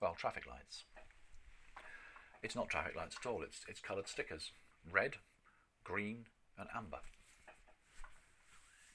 Well, 0.00 0.14
traffic 0.14 0.46
lights. 0.46 0.84
It's 2.42 2.56
not 2.56 2.68
traffic 2.68 2.96
lights 2.96 3.16
at 3.22 3.28
all, 3.28 3.42
it's, 3.42 3.60
it's 3.68 3.80
coloured 3.80 4.08
stickers 4.08 4.52
red, 4.90 5.16
green, 5.84 6.26
and 6.58 6.68
amber. 6.74 7.00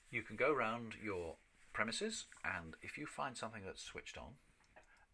You 0.10 0.24
can 0.24 0.36
go 0.36 0.52
around 0.52 0.96
your 1.04 1.36
premises, 1.74 2.26
and 2.44 2.76
if 2.82 2.98
you 2.98 3.06
find 3.06 3.38
something 3.38 3.62
that's 3.66 3.84
switched 3.84 4.18
on 4.18 4.36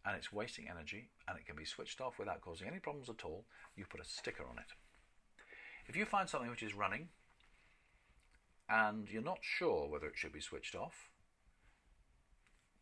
and 0.04 0.16
it's 0.16 0.32
wasting 0.32 0.68
energy 0.68 1.08
and 1.28 1.38
it 1.38 1.46
can 1.46 1.56
be 1.56 1.64
switched 1.64 2.00
off 2.00 2.18
without 2.18 2.40
causing 2.40 2.68
any 2.68 2.78
problems 2.78 3.08
at 3.08 3.24
all, 3.24 3.44
you 3.76 3.84
put 3.88 4.00
a 4.00 4.04
sticker 4.04 4.44
on 4.44 4.58
it. 4.58 4.72
If 5.86 5.96
you 5.96 6.04
find 6.04 6.28
something 6.28 6.50
which 6.50 6.62
is 6.62 6.74
running 6.74 7.08
and 8.68 9.08
you're 9.10 9.22
not 9.22 9.40
sure 9.42 9.88
whether 9.88 10.06
it 10.06 10.16
should 10.16 10.32
be 10.32 10.40
switched 10.40 10.74
off, 10.74 11.08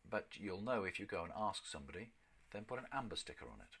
but 0.09 0.27
you'll 0.33 0.61
know 0.61 0.83
if 0.83 0.99
you 0.99 1.05
go 1.05 1.23
and 1.23 1.31
ask 1.37 1.65
somebody, 1.65 2.09
then 2.51 2.63
put 2.63 2.79
an 2.79 2.85
amber 2.91 3.15
sticker 3.15 3.45
on 3.45 3.61
it. 3.61 3.77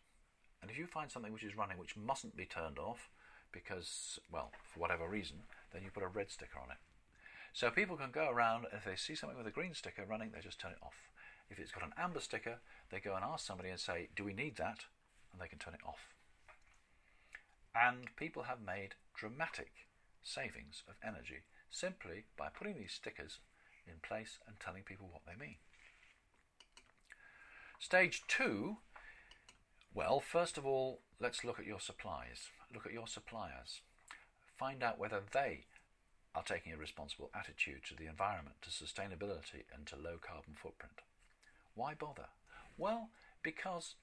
And 0.61 0.69
if 0.71 0.77
you 0.77 0.85
find 0.85 1.11
something 1.11 1.33
which 1.33 1.43
is 1.43 1.57
running 1.57 1.77
which 1.77 1.97
mustn't 1.97 2.37
be 2.37 2.45
turned 2.45 2.79
off 2.79 3.09
because, 3.51 4.19
well, 4.31 4.51
for 4.63 4.79
whatever 4.79 5.07
reason, 5.07 5.37
then 5.73 5.83
you 5.83 5.89
put 5.91 6.03
a 6.03 6.07
red 6.07 6.31
sticker 6.31 6.59
on 6.59 6.71
it. 6.71 6.77
So 7.53 7.69
people 7.69 7.97
can 7.97 8.11
go 8.11 8.29
around, 8.29 8.67
if 8.71 8.85
they 8.85 8.95
see 8.95 9.15
something 9.15 9.37
with 9.37 9.47
a 9.47 9.51
green 9.51 9.73
sticker 9.73 10.05
running, 10.07 10.31
they 10.31 10.39
just 10.39 10.59
turn 10.59 10.71
it 10.71 10.77
off. 10.81 11.09
If 11.49 11.59
it's 11.59 11.71
got 11.71 11.83
an 11.83 11.93
amber 11.97 12.21
sticker, 12.21 12.59
they 12.91 12.99
go 12.99 13.15
and 13.15 13.23
ask 13.23 13.45
somebody 13.45 13.69
and 13.69 13.79
say, 13.79 14.09
Do 14.15 14.23
we 14.23 14.33
need 14.33 14.57
that? 14.57 14.85
And 15.31 15.41
they 15.41 15.47
can 15.47 15.59
turn 15.59 15.73
it 15.73 15.87
off. 15.87 16.13
And 17.73 18.15
people 18.17 18.43
have 18.43 18.61
made 18.61 18.95
dramatic 19.15 19.71
savings 20.23 20.83
of 20.87 20.95
energy 21.05 21.43
simply 21.69 22.25
by 22.37 22.49
putting 22.49 22.75
these 22.75 22.91
stickers 22.91 23.39
in 23.87 23.95
place 24.03 24.39
and 24.45 24.59
telling 24.59 24.83
people 24.83 25.09
what 25.09 25.21
they 25.25 25.39
mean. 25.39 25.55
Stage 27.79 28.23
two 28.27 28.77
well, 29.93 30.21
first 30.21 30.57
of 30.57 30.65
all, 30.65 31.01
let's 31.19 31.43
look 31.43 31.59
at 31.59 31.65
your 31.65 31.81
supplies. 31.81 32.49
Look 32.73 32.85
at 32.85 32.93
your 32.93 33.07
suppliers. 33.07 33.81
Find 34.57 34.83
out 34.83 34.97
whether 34.97 35.21
they 35.33 35.65
are 36.33 36.43
taking 36.43 36.71
a 36.71 36.77
responsible 36.77 37.29
attitude 37.35 37.81
to 37.89 37.95
the 37.95 38.07
environment, 38.07 38.55
to 38.61 38.69
sustainability, 38.69 39.65
and 39.73 39.85
to 39.87 39.97
low 39.97 40.17
carbon 40.21 40.55
footprint. 40.55 41.01
Why 41.75 41.93
bother? 41.93 42.27
Well, 42.81 43.09
because 43.43 43.93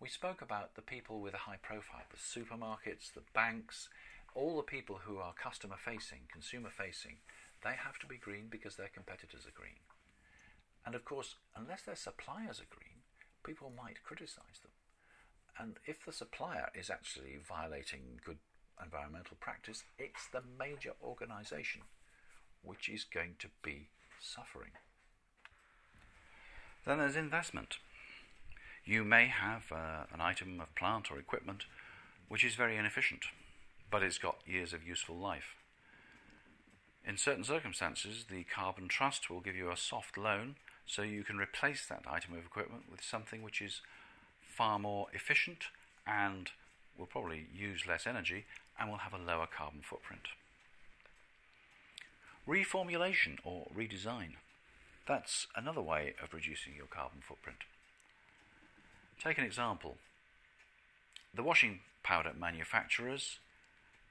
we 0.00 0.08
spoke 0.08 0.40
about 0.40 0.76
the 0.76 0.80
people 0.80 1.20
with 1.20 1.34
a 1.34 1.44
high 1.44 1.58
profile, 1.60 2.08
the 2.08 2.16
supermarkets, 2.16 3.12
the 3.12 3.28
banks, 3.34 3.90
all 4.34 4.56
the 4.56 4.62
people 4.62 5.00
who 5.04 5.18
are 5.18 5.34
customer 5.34 5.76
facing, 5.76 6.20
consumer 6.32 6.70
facing, 6.70 7.16
they 7.62 7.76
have 7.76 7.98
to 7.98 8.06
be 8.06 8.16
green 8.16 8.46
because 8.48 8.76
their 8.76 8.88
competitors 8.88 9.44
are 9.46 9.52
green. 9.54 9.84
And 10.86 10.94
of 10.94 11.04
course, 11.04 11.34
unless 11.54 11.82
their 11.82 11.96
suppliers 11.96 12.60
are 12.60 12.74
green, 12.74 13.04
people 13.44 13.70
might 13.76 14.02
criticize 14.02 14.62
them. 14.62 14.72
And 15.58 15.76
if 15.84 16.02
the 16.06 16.12
supplier 16.12 16.70
is 16.74 16.88
actually 16.88 17.36
violating 17.46 18.20
good 18.24 18.38
environmental 18.82 19.36
practice, 19.38 19.84
it's 19.98 20.28
the 20.32 20.42
major 20.58 20.92
organization 21.02 21.82
which 22.62 22.88
is 22.88 23.04
going 23.04 23.34
to 23.40 23.48
be 23.62 23.88
suffering. 24.18 24.72
Then 26.86 27.00
there's 27.00 27.16
investment. 27.16 27.76
You 28.86 29.02
may 29.02 29.26
have 29.28 29.72
uh, 29.72 30.04
an 30.12 30.20
item 30.20 30.60
of 30.60 30.74
plant 30.74 31.10
or 31.10 31.18
equipment 31.18 31.64
which 32.28 32.44
is 32.44 32.54
very 32.54 32.76
inefficient, 32.76 33.22
but 33.90 34.02
it's 34.02 34.18
got 34.18 34.36
years 34.46 34.72
of 34.72 34.86
useful 34.86 35.16
life. 35.16 35.54
In 37.06 37.16
certain 37.16 37.44
circumstances, 37.44 38.26
the 38.30 38.44
Carbon 38.44 38.88
Trust 38.88 39.30
will 39.30 39.40
give 39.40 39.56
you 39.56 39.70
a 39.70 39.76
soft 39.76 40.18
loan 40.18 40.56
so 40.86 41.02
you 41.02 41.24
can 41.24 41.38
replace 41.38 41.86
that 41.86 42.04
item 42.10 42.34
of 42.34 42.44
equipment 42.44 42.84
with 42.90 43.02
something 43.02 43.42
which 43.42 43.62
is 43.62 43.80
far 44.46 44.78
more 44.78 45.06
efficient 45.12 45.64
and 46.06 46.50
will 46.98 47.06
probably 47.06 47.46
use 47.54 47.86
less 47.86 48.06
energy 48.06 48.44
and 48.78 48.90
will 48.90 48.98
have 48.98 49.14
a 49.14 49.18
lower 49.18 49.46
carbon 49.46 49.80
footprint. 49.82 50.28
Reformulation 52.46 53.38
or 53.44 53.66
redesign. 53.74 54.34
That's 55.08 55.46
another 55.56 55.82
way 55.82 56.14
of 56.22 56.34
reducing 56.34 56.74
your 56.76 56.86
carbon 56.86 57.20
footprint. 57.26 57.58
Take 59.24 59.38
an 59.38 59.44
example. 59.44 59.96
The 61.34 61.42
washing 61.42 61.80
powder 62.02 62.32
manufacturers 62.38 63.38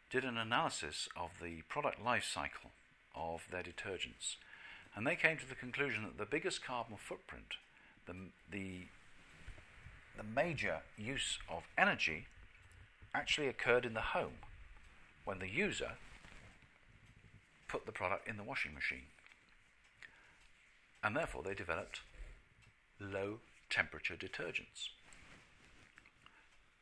did 0.09 0.25
an 0.25 0.39
analysis 0.39 1.07
of 1.15 1.29
the 1.39 1.61
product 1.69 2.03
life 2.03 2.23
cycle 2.25 2.71
of 3.15 3.43
their 3.51 3.61
detergents, 3.61 4.37
and 4.95 5.05
they 5.05 5.15
came 5.15 5.37
to 5.37 5.47
the 5.47 5.53
conclusion 5.53 6.01
that 6.01 6.17
the 6.17 6.25
biggest 6.25 6.65
carbon 6.65 6.97
footprint, 6.97 7.57
the, 8.07 8.15
the, 8.51 8.87
the 10.17 10.23
major 10.23 10.79
use 10.97 11.37
of 11.47 11.61
energy, 11.77 12.25
actually 13.13 13.47
occurred 13.47 13.85
in 13.85 13.93
the 13.93 14.01
home 14.01 14.39
when 15.25 15.37
the 15.37 15.47
user 15.47 15.91
put 17.67 17.85
the 17.85 17.91
product 17.91 18.27
in 18.27 18.37
the 18.37 18.43
washing 18.43 18.73
machine. 18.73 19.05
And 21.03 21.15
therefore, 21.15 21.43
they 21.43 21.53
developed 21.53 22.01
low 22.99 23.37
temperature 23.69 24.15
detergents. 24.15 24.89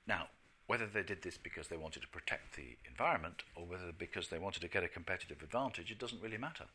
Now, 0.07 0.27
whether 0.67 0.87
they 0.87 1.03
did 1.03 1.21
this 1.21 1.37
because 1.37 1.67
they 1.67 1.77
wanted 1.77 2.01
to 2.01 2.07
protect 2.07 2.55
the 2.55 2.77
environment 2.87 3.43
or 3.55 3.65
whether 3.65 3.91
because 3.97 4.29
they 4.29 4.39
wanted 4.39 4.61
to 4.61 4.67
get 4.67 4.83
a 4.83 4.87
competitive 4.87 5.41
advantage, 5.41 5.91
it 5.91 5.99
doesn't 5.99 6.21
really 6.21 6.37
matter. 6.37 6.65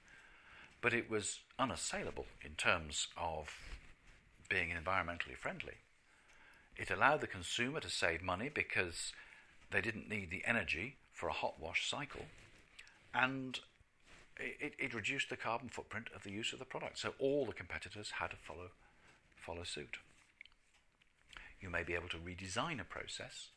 But 0.83 0.93
it 0.93 1.11
was 1.11 1.41
unassailable 1.59 2.27
in 2.45 2.53
terms 2.53 3.09
of 3.17 3.49
being 4.49 4.71
environmentally 4.71 5.37
friendly. 5.37 5.75
It 6.77 6.91
allowed 6.91 7.23
the 7.23 7.27
consumer 7.27 7.81
to 7.81 7.89
save 7.89 8.23
money 8.23 8.51
because 8.53 9.13
they 9.71 9.81
didn't 9.81 10.09
need 10.09 10.31
the 10.31 10.43
energy 10.45 10.97
for 11.13 11.29
a 11.29 11.33
hot 11.33 11.55
wash 11.59 11.89
cycle, 11.89 12.27
and 13.15 13.59
it, 14.39 14.75
it, 14.79 14.95
reduced 14.95 15.31
the 15.31 15.37
carbon 15.37 15.71
footprint 15.71 16.09
of 16.15 16.23
the 16.23 16.31
use 16.31 16.53
of 16.53 16.59
the 16.59 16.67
product. 16.67 16.99
So 16.99 17.15
all 17.19 17.47
the 17.47 17.55
competitors 17.55 18.13
had 18.19 18.31
to 18.31 18.37
follow 18.37 18.69
follow 19.37 19.65
suit. 19.65 19.97
You 21.67 21.73
may 21.73 21.83
be 21.83 21.95
able 21.95 22.09
to 22.11 22.19
redesign 22.19 22.81
a 22.81 22.85
process 22.85 23.49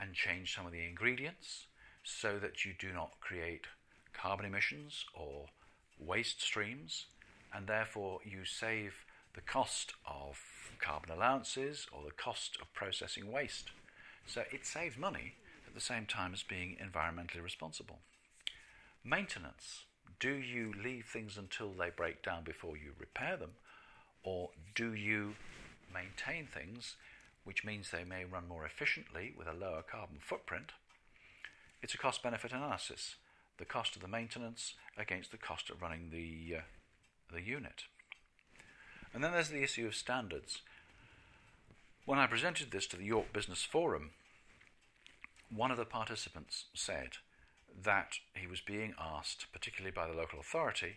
and 0.00 0.14
change 0.14 0.54
some 0.54 0.64
of 0.64 0.72
the 0.72 0.86
ingredients 0.86 1.66
so 2.02 2.38
that 2.38 2.64
you 2.64 2.72
do 2.78 2.94
not 2.94 3.20
create 3.20 3.66
carbon 4.14 4.46
emissions 4.46 5.04
or 5.12 5.44
waste 6.00 6.40
streams, 6.40 7.04
and 7.52 7.66
therefore 7.66 8.20
you 8.24 8.46
save 8.46 9.04
the 9.34 9.42
cost 9.42 9.92
of 10.06 10.38
carbon 10.80 11.10
allowances 11.10 11.86
or 11.92 12.02
the 12.06 12.10
cost 12.10 12.56
of 12.62 12.72
processing 12.72 13.30
waste. 13.30 13.68
So 14.26 14.44
it 14.50 14.64
saves 14.64 14.96
money 14.96 15.34
at 15.66 15.74
the 15.74 15.80
same 15.80 16.06
time 16.06 16.32
as 16.32 16.42
being 16.42 16.78
environmentally 16.82 17.42
responsible. 17.44 17.98
Maintenance. 19.04 19.84
Do 20.18 20.32
you 20.32 20.72
leave 20.82 21.04
things 21.04 21.36
until 21.36 21.72
they 21.72 21.90
break 21.94 22.22
down 22.22 22.44
before 22.44 22.78
you 22.78 22.92
repair 22.98 23.36
them? 23.36 23.50
Or 24.22 24.48
do 24.74 24.94
you 24.94 25.34
maintain 25.92 26.46
things, 26.46 26.96
which 27.46 27.64
means 27.64 27.90
they 27.90 28.02
may 28.02 28.24
run 28.24 28.48
more 28.48 28.66
efficiently 28.66 29.32
with 29.38 29.46
a 29.46 29.54
lower 29.54 29.80
carbon 29.80 30.18
footprint? 30.20 30.72
It's 31.80 31.94
a 31.94 31.98
cost 31.98 32.22
benefit 32.22 32.52
analysis 32.52 33.14
the 33.58 33.64
cost 33.64 33.96
of 33.96 34.02
the 34.02 34.08
maintenance 34.08 34.74
against 34.98 35.30
the 35.30 35.38
cost 35.38 35.70
of 35.70 35.80
running 35.80 36.10
the, 36.10 36.56
uh, 36.58 36.60
the 37.32 37.40
unit. 37.40 37.84
And 39.14 39.24
then 39.24 39.32
there's 39.32 39.48
the 39.48 39.62
issue 39.62 39.86
of 39.86 39.94
standards. 39.94 40.60
When 42.04 42.18
I 42.18 42.26
presented 42.26 42.70
this 42.70 42.86
to 42.88 42.96
the 42.96 43.04
York 43.04 43.32
Business 43.32 43.62
Forum, 43.62 44.10
one 45.54 45.70
of 45.70 45.78
the 45.78 45.84
participants 45.84 46.66
said 46.74 47.18
that 47.82 48.18
he 48.34 48.46
was 48.46 48.60
being 48.60 48.94
asked, 49.00 49.46
particularly 49.52 49.92
by 49.94 50.06
the 50.06 50.12
local 50.12 50.40
authority, 50.40 50.96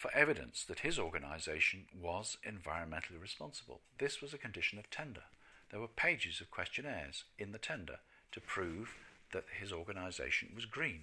for 0.00 0.10
evidence 0.14 0.64
that 0.64 0.78
his 0.78 0.98
organisation 0.98 1.84
was 1.94 2.38
environmentally 2.42 3.20
responsible. 3.20 3.80
This 3.98 4.22
was 4.22 4.32
a 4.32 4.38
condition 4.38 4.78
of 4.78 4.88
tender. 4.88 5.24
There 5.70 5.78
were 5.78 5.88
pages 5.88 6.40
of 6.40 6.50
questionnaires 6.50 7.24
in 7.38 7.52
the 7.52 7.58
tender 7.58 7.96
to 8.32 8.40
prove 8.40 8.94
that 9.34 9.44
his 9.60 9.74
organisation 9.74 10.52
was 10.54 10.64
green. 10.64 11.00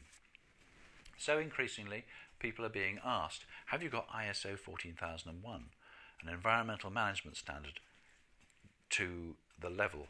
So 1.15 1.37
increasingly, 1.37 2.05
people 2.39 2.65
are 2.65 2.69
being 2.69 2.97
asked 3.05 3.45
Have 3.67 3.83
you 3.83 3.89
got 3.89 4.09
ISO 4.09 4.57
14001, 4.57 5.65
an 6.23 6.33
environmental 6.33 6.89
management 6.89 7.37
standard, 7.37 7.79
to 8.89 9.35
the 9.61 9.69
level 9.69 10.07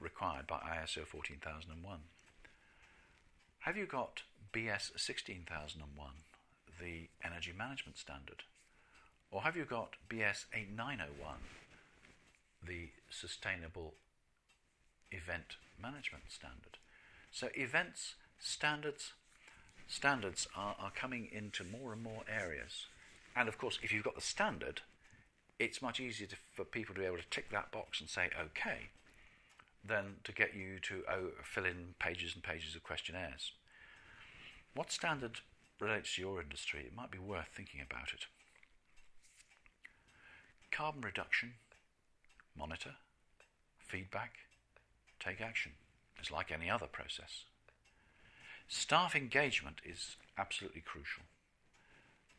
required 0.00 0.46
by 0.46 0.60
ISO 0.60 1.06
14001. 1.06 1.98
Have 3.60 3.76
you 3.76 3.84
got 3.84 4.22
BS 4.54 4.98
16001, 4.98 6.08
the 6.80 7.08
energy 7.24 7.52
management 7.56 7.98
standard? 7.98 8.42
Or 9.30 9.42
have 9.42 9.56
you 9.56 9.64
got 9.64 9.94
BS 10.08 10.46
8901, 10.52 11.36
the 12.66 12.88
sustainable 13.08 13.94
event 15.12 15.56
management 15.80 16.24
standard? 16.28 16.78
So 17.30 17.48
events, 17.54 18.14
standards, 18.38 19.12
standards 19.86 20.48
are, 20.56 20.74
are 20.80 20.90
coming 20.90 21.28
into 21.30 21.64
more 21.64 21.92
and 21.92 22.02
more 22.02 22.22
areas. 22.28 22.86
And 23.36 23.48
of 23.48 23.58
course, 23.58 23.78
if 23.82 23.92
you've 23.92 24.04
got 24.04 24.16
the 24.16 24.20
standard, 24.20 24.80
it's 25.58 25.82
much 25.82 26.00
easier 26.00 26.26
to, 26.26 26.36
for 26.54 26.64
people 26.64 26.94
to 26.94 27.00
be 27.00 27.06
able 27.06 27.18
to 27.18 27.30
tick 27.30 27.50
that 27.50 27.70
box 27.70 28.00
and 28.00 28.08
say, 28.08 28.30
okay, 28.40 28.88
than 29.86 30.16
to 30.24 30.32
get 30.32 30.54
you 30.54 30.78
to 30.80 31.02
oh, 31.10 31.30
fill 31.42 31.64
in 31.64 31.94
pages 31.98 32.34
and 32.34 32.42
pages 32.42 32.74
of 32.74 32.82
questionnaires. 32.82 33.52
What 34.74 34.92
standard 34.92 35.40
relates 35.80 36.14
to 36.14 36.22
your 36.22 36.40
industry? 36.40 36.84
It 36.86 36.96
might 36.96 37.10
be 37.10 37.18
worth 37.18 37.48
thinking 37.54 37.80
about 37.80 38.12
it. 38.12 38.26
Carbon 40.70 41.02
reduction, 41.02 41.54
monitor, 42.56 42.94
feedback, 43.78 44.32
take 45.18 45.40
action. 45.40 45.72
It's 46.18 46.30
like 46.30 46.52
any 46.52 46.70
other 46.70 46.86
process. 46.86 47.44
Staff 48.68 49.16
engagement 49.16 49.80
is 49.84 50.16
absolutely 50.38 50.80
crucial 50.80 51.24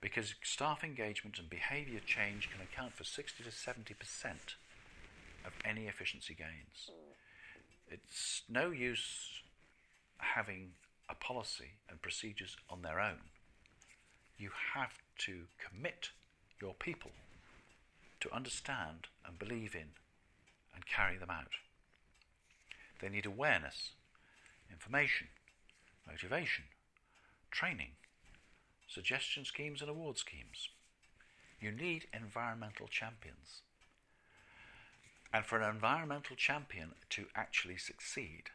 because 0.01 0.33
staff 0.43 0.83
engagement 0.83 1.37
and 1.37 1.49
behaviour 1.49 1.99
change 2.05 2.49
can 2.49 2.61
account 2.61 2.93
for 2.93 3.03
60 3.03 3.43
to 3.43 3.49
70% 3.49 4.55
of 5.45 5.53
any 5.63 5.87
efficiency 5.87 6.33
gains. 6.33 6.89
It's 7.89 8.41
no 8.49 8.71
use 8.71 9.41
having 10.17 10.71
a 11.11 11.15
policy 11.15 11.71
and 11.89 12.01
procedures 12.01 12.55
on 12.69 12.81
their 12.81 12.99
own. 12.99 13.29
You 14.37 14.49
have 14.73 14.97
to 15.19 15.43
commit 15.59 16.09
your 16.61 16.73
people 16.73 17.11
to 18.21 18.33
understand 18.33 19.07
and 19.25 19.37
believe 19.37 19.75
in 19.75 19.89
and 20.73 20.85
carry 20.85 21.17
them 21.17 21.29
out. 21.29 21.57
They 23.01 23.09
need 23.09 23.25
awareness, 23.25 23.91
information, 24.71 25.27
motivation, 26.07 26.65
training, 27.51 27.91
suggestion 28.87 29.43
schemes 29.43 29.81
and 29.81 29.89
award 29.89 30.17
schemes. 30.17 30.69
You 31.59 31.71
need 31.71 32.07
environmental 32.13 32.87
champions. 32.87 33.61
And 35.33 35.45
for 35.45 35.59
an 35.59 35.69
environmental 35.69 36.35
champion 36.35 36.91
to 37.11 37.25
actually 37.35 37.77
succeed, 37.77 38.49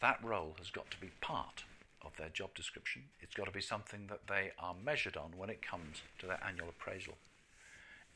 that 0.00 0.22
role 0.22 0.54
has 0.58 0.70
got 0.70 0.90
to 0.90 1.00
be 1.00 1.10
part 1.20 1.64
of 2.04 2.16
their 2.16 2.28
job 2.28 2.54
description. 2.54 3.02
It's 3.20 3.34
got 3.34 3.46
to 3.46 3.50
be 3.50 3.60
something 3.60 4.06
that 4.08 4.26
they 4.28 4.52
are 4.58 4.74
measured 4.84 5.16
on 5.16 5.32
when 5.36 5.50
it 5.50 5.66
comes 5.66 6.02
to 6.18 6.26
their 6.26 6.40
annual 6.46 6.68
appraisal. 6.68 7.14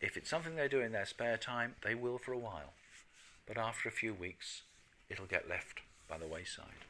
If 0.01 0.17
it's 0.17 0.31
something 0.31 0.55
they 0.55 0.69
do 0.69 0.81
in 0.81 0.93
their 0.93 1.07
spare 1.07 1.37
time, 1.37 1.75
they 1.83 1.95
will 1.95 2.19
for 2.19 2.33
a 2.33 2.39
while. 2.39 2.75
But 3.47 3.57
after 3.57 3.89
a 3.89 3.93
few 3.93 4.15
weeks, 4.15 4.63
it'll 5.09 5.27
get 5.27 5.49
left 5.49 5.81
by 6.09 6.19
the 6.19 6.27
wayside. 6.27 6.85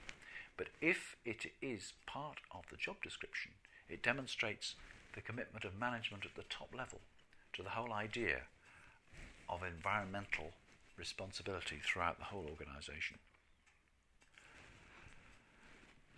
But 0.57 0.69
if 0.81 1.17
it 1.25 1.47
is 1.63 1.93
part 2.07 2.39
of 2.53 2.65
the 2.71 2.77
job 2.77 2.97
description, 3.03 3.53
it 3.89 4.03
demonstrates 4.03 4.75
the 5.15 5.21
commitment 5.21 5.65
of 5.65 5.79
management 5.79 6.25
at 6.25 6.35
the 6.35 6.49
top 6.51 6.75
level 6.77 7.01
to 7.55 7.63
the 7.63 7.71
whole 7.71 7.93
idea 7.93 8.43
of 9.49 9.63
environmental 9.63 10.51
responsibility 10.97 11.79
throughout 11.83 12.19
the 12.19 12.27
whole 12.27 12.47
organisation. 12.51 13.19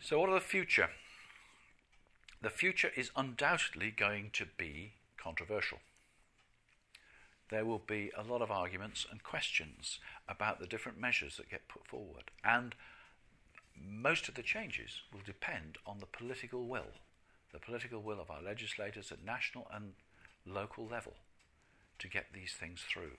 So, 0.03 0.19
what 0.19 0.31
are 0.31 0.35
the 0.35 0.41
future? 0.41 0.89
The 2.41 2.49
future 2.49 2.91
is 2.97 3.11
undoubtedly 3.15 3.91
going 3.91 4.31
to 4.33 4.47
be 4.57 4.93
controversial. 5.19 5.81
There 7.51 7.67
will 7.67 7.83
be 7.87 8.11
a 8.17 8.23
lot 8.23 8.41
of 8.41 8.51
arguments 8.51 9.07
and 9.11 9.23
questions 9.23 9.99
about 10.27 10.59
the 10.59 10.67
different 10.67 10.99
measures 10.99 11.37
that 11.37 11.51
get 11.51 11.69
put 11.69 11.87
forward, 11.87 12.31
and 12.43 12.75
most 13.79 14.27
of 14.27 14.37
the 14.37 14.43
changes 14.43 15.03
will 15.13 15.21
depend 15.25 15.77
on 15.87 15.99
the 15.99 16.07
political 16.07 16.67
will, 16.67 16.95
the 17.53 17.59
political 17.59 18.01
will 18.01 18.21
of 18.21 18.31
our 18.31 18.41
legislators 18.41 19.13
at 19.13 19.23
national 19.23 19.67
and 19.71 19.93
local 20.47 20.87
level 20.87 21.13
to 21.99 22.09
get 22.09 22.33
these 22.33 22.55
things 22.55 22.81
through. 22.89 23.19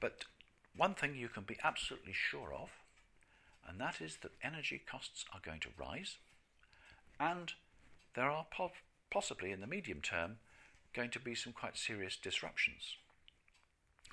But 0.00 0.24
one 0.76 0.94
thing 0.94 1.14
you 1.14 1.28
can 1.28 1.44
be 1.44 1.58
absolutely 1.62 2.14
sure 2.14 2.52
of 2.52 2.70
and 3.68 3.80
that 3.80 4.00
is 4.00 4.18
that 4.22 4.32
energy 4.42 4.82
costs 4.90 5.24
are 5.32 5.40
going 5.44 5.60
to 5.60 5.68
rise, 5.78 6.18
and 7.18 7.52
there 8.14 8.30
are 8.30 8.46
po- 8.50 8.72
possibly 9.10 9.52
in 9.52 9.60
the 9.60 9.66
medium 9.66 10.00
term 10.00 10.36
going 10.94 11.10
to 11.10 11.20
be 11.20 11.34
some 11.34 11.52
quite 11.52 11.76
serious 11.76 12.16
disruptions. 12.16 12.96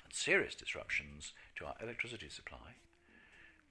And 0.04 0.12
serious 0.12 0.54
disruptions 0.54 1.32
to 1.56 1.66
our 1.66 1.74
electricity 1.82 2.28
supply, 2.28 2.76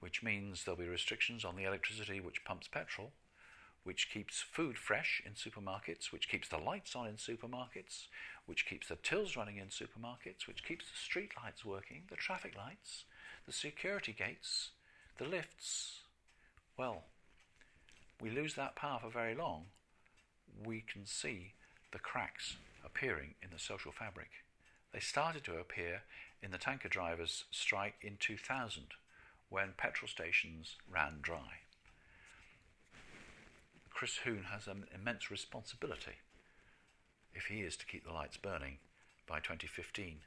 which 0.00 0.22
means 0.22 0.64
there'll 0.64 0.78
be 0.78 0.88
restrictions 0.88 1.44
on 1.44 1.56
the 1.56 1.64
electricity 1.64 2.20
which 2.20 2.44
pumps 2.44 2.68
petrol, 2.68 3.12
which 3.84 4.10
keeps 4.10 4.40
food 4.40 4.78
fresh 4.78 5.22
in 5.24 5.32
supermarkets, 5.32 6.10
which 6.10 6.28
keeps 6.28 6.48
the 6.48 6.58
lights 6.58 6.96
on 6.96 7.06
in 7.06 7.16
supermarkets, 7.16 8.06
which 8.46 8.66
keeps 8.66 8.88
the 8.88 8.96
tills 8.96 9.36
running 9.36 9.58
in 9.58 9.68
supermarkets, 9.68 10.46
which 10.48 10.64
keeps 10.64 10.86
the 10.86 10.96
street 10.96 11.32
lights 11.42 11.64
working, 11.64 12.02
the 12.10 12.16
traffic 12.16 12.56
lights, 12.56 13.04
the 13.46 13.52
security 13.52 14.14
gates, 14.16 14.70
the 15.18 15.24
lifts, 15.24 16.00
well, 16.76 17.04
we 18.20 18.30
lose 18.30 18.54
that 18.54 18.76
power 18.76 18.98
for 19.00 19.10
very 19.10 19.34
long, 19.34 19.66
we 20.64 20.80
can 20.80 21.06
see 21.06 21.52
the 21.92 21.98
cracks 21.98 22.56
appearing 22.84 23.34
in 23.42 23.50
the 23.52 23.58
social 23.58 23.92
fabric. 23.92 24.30
They 24.92 25.00
started 25.00 25.44
to 25.44 25.58
appear 25.58 26.02
in 26.42 26.50
the 26.50 26.58
tanker 26.58 26.88
drivers' 26.88 27.44
strike 27.50 27.94
in 28.02 28.16
2000 28.18 28.84
when 29.48 29.74
petrol 29.76 30.08
stations 30.08 30.76
ran 30.90 31.18
dry. 31.22 31.62
Chris 33.90 34.18
Huhne 34.24 34.46
has 34.46 34.66
an 34.66 34.84
immense 34.92 35.30
responsibility 35.30 36.18
if 37.32 37.46
he 37.46 37.60
is 37.60 37.76
to 37.76 37.86
keep 37.86 38.04
the 38.04 38.12
lights 38.12 38.36
burning 38.36 38.78
by 39.26 39.38
2015 39.38 40.18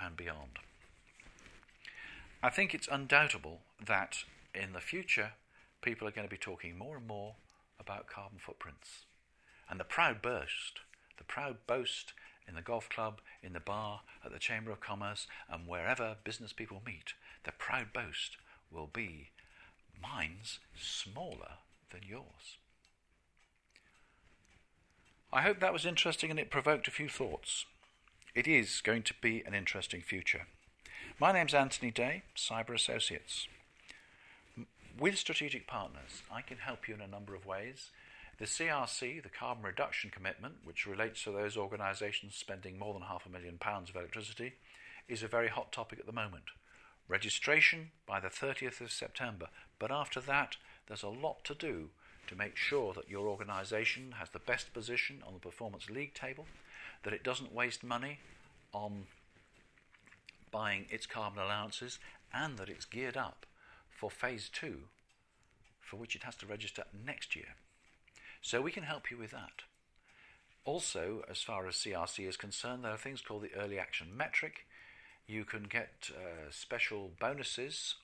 and 0.00 0.16
beyond. 0.16 0.58
I 2.44 2.50
think 2.50 2.74
it's 2.74 2.88
undoubtable 2.90 3.60
that 3.84 4.24
in 4.52 4.72
the 4.72 4.80
future, 4.80 5.32
people 5.80 6.08
are 6.08 6.10
going 6.10 6.26
to 6.26 6.30
be 6.30 6.36
talking 6.36 6.76
more 6.76 6.96
and 6.96 7.06
more 7.06 7.36
about 7.78 8.08
carbon 8.08 8.38
footprints. 8.44 9.04
And 9.70 9.78
the 9.78 9.84
proud 9.84 10.20
boast, 10.20 10.80
the 11.18 11.24
proud 11.24 11.58
boast 11.68 12.14
in 12.48 12.56
the 12.56 12.62
golf 12.62 12.88
club, 12.88 13.20
in 13.44 13.52
the 13.52 13.60
bar, 13.60 14.00
at 14.24 14.32
the 14.32 14.40
Chamber 14.40 14.72
of 14.72 14.80
Commerce, 14.80 15.28
and 15.48 15.68
wherever 15.68 16.16
business 16.24 16.52
people 16.52 16.82
meet, 16.84 17.14
the 17.44 17.52
proud 17.52 17.92
boast 17.92 18.36
will 18.72 18.90
be 18.92 19.30
mine's 20.02 20.58
smaller 20.76 21.58
than 21.90 22.00
yours. 22.04 22.58
I 25.32 25.42
hope 25.42 25.60
that 25.60 25.72
was 25.72 25.86
interesting 25.86 26.30
and 26.30 26.40
it 26.40 26.50
provoked 26.50 26.88
a 26.88 26.92
few 26.92 27.08
thoughts. 27.08 27.66
It 28.34 28.48
is 28.48 28.80
going 28.80 29.04
to 29.04 29.14
be 29.20 29.44
an 29.46 29.54
interesting 29.54 30.02
future. 30.02 30.46
My 31.18 31.30
name's 31.30 31.54
Anthony 31.54 31.90
Day, 31.90 32.22
Cyber 32.34 32.74
Associates. 32.74 33.46
With 34.98 35.18
strategic 35.18 35.66
partners, 35.66 36.22
I 36.32 36.40
can 36.40 36.56
help 36.56 36.88
you 36.88 36.94
in 36.94 37.00
a 37.00 37.06
number 37.06 37.34
of 37.34 37.46
ways. 37.46 37.90
The 38.38 38.46
CRC, 38.46 39.22
the 39.22 39.28
Carbon 39.28 39.62
Reduction 39.62 40.10
Commitment, 40.10 40.54
which 40.64 40.86
relates 40.86 41.22
to 41.24 41.30
those 41.30 41.56
organisations 41.56 42.34
spending 42.34 42.78
more 42.78 42.94
than 42.94 43.02
half 43.02 43.26
a 43.26 43.28
million 43.28 43.58
pounds 43.58 43.90
of 43.90 43.96
electricity, 43.96 44.54
is 45.06 45.22
a 45.22 45.28
very 45.28 45.48
hot 45.48 45.70
topic 45.70 46.00
at 46.00 46.06
the 46.06 46.12
moment. 46.12 46.44
Registration 47.08 47.90
by 48.06 48.18
the 48.18 48.28
30th 48.28 48.80
of 48.80 48.90
September, 48.90 49.48
but 49.78 49.92
after 49.92 50.20
that, 50.20 50.56
there's 50.88 51.02
a 51.02 51.08
lot 51.08 51.44
to 51.44 51.54
do 51.54 51.90
to 52.26 52.34
make 52.34 52.56
sure 52.56 52.94
that 52.94 53.10
your 53.10 53.28
organisation 53.28 54.14
has 54.18 54.30
the 54.30 54.38
best 54.38 54.72
position 54.72 55.22
on 55.26 55.34
the 55.34 55.40
performance 55.40 55.90
league 55.90 56.14
table, 56.14 56.46
that 57.04 57.12
it 57.12 57.22
doesn't 57.22 57.54
waste 57.54 57.84
money 57.84 58.18
on 58.72 59.04
buying 60.52 60.86
its 60.90 61.06
carbon 61.06 61.42
allowances 61.42 61.98
and 62.32 62.56
that 62.58 62.68
it's 62.68 62.84
geared 62.84 63.16
up 63.16 63.46
for 63.90 64.10
phase 64.10 64.48
two, 64.52 64.82
for 65.80 65.96
which 65.96 66.14
it 66.14 66.22
has 66.22 66.36
to 66.36 66.46
register 66.46 66.84
next 67.06 67.34
year. 67.34 67.56
So 68.40 68.60
we 68.60 68.72
can 68.72 68.84
help 68.84 69.10
you 69.10 69.16
with 69.16 69.30
that. 69.30 69.62
Also, 70.64 71.24
as 71.28 71.42
far 71.42 71.66
as 71.66 71.74
CRC 71.74 72.28
is 72.28 72.36
concerned, 72.36 72.84
there 72.84 72.92
are 72.92 72.98
things 72.98 73.20
called 73.20 73.42
the 73.42 73.54
early 73.60 73.78
action 73.78 74.08
metric. 74.16 74.66
You 75.26 75.44
can 75.44 75.64
get 75.64 76.10
uh, 76.10 76.50
special 76.50 77.10
bonuses 77.18 77.96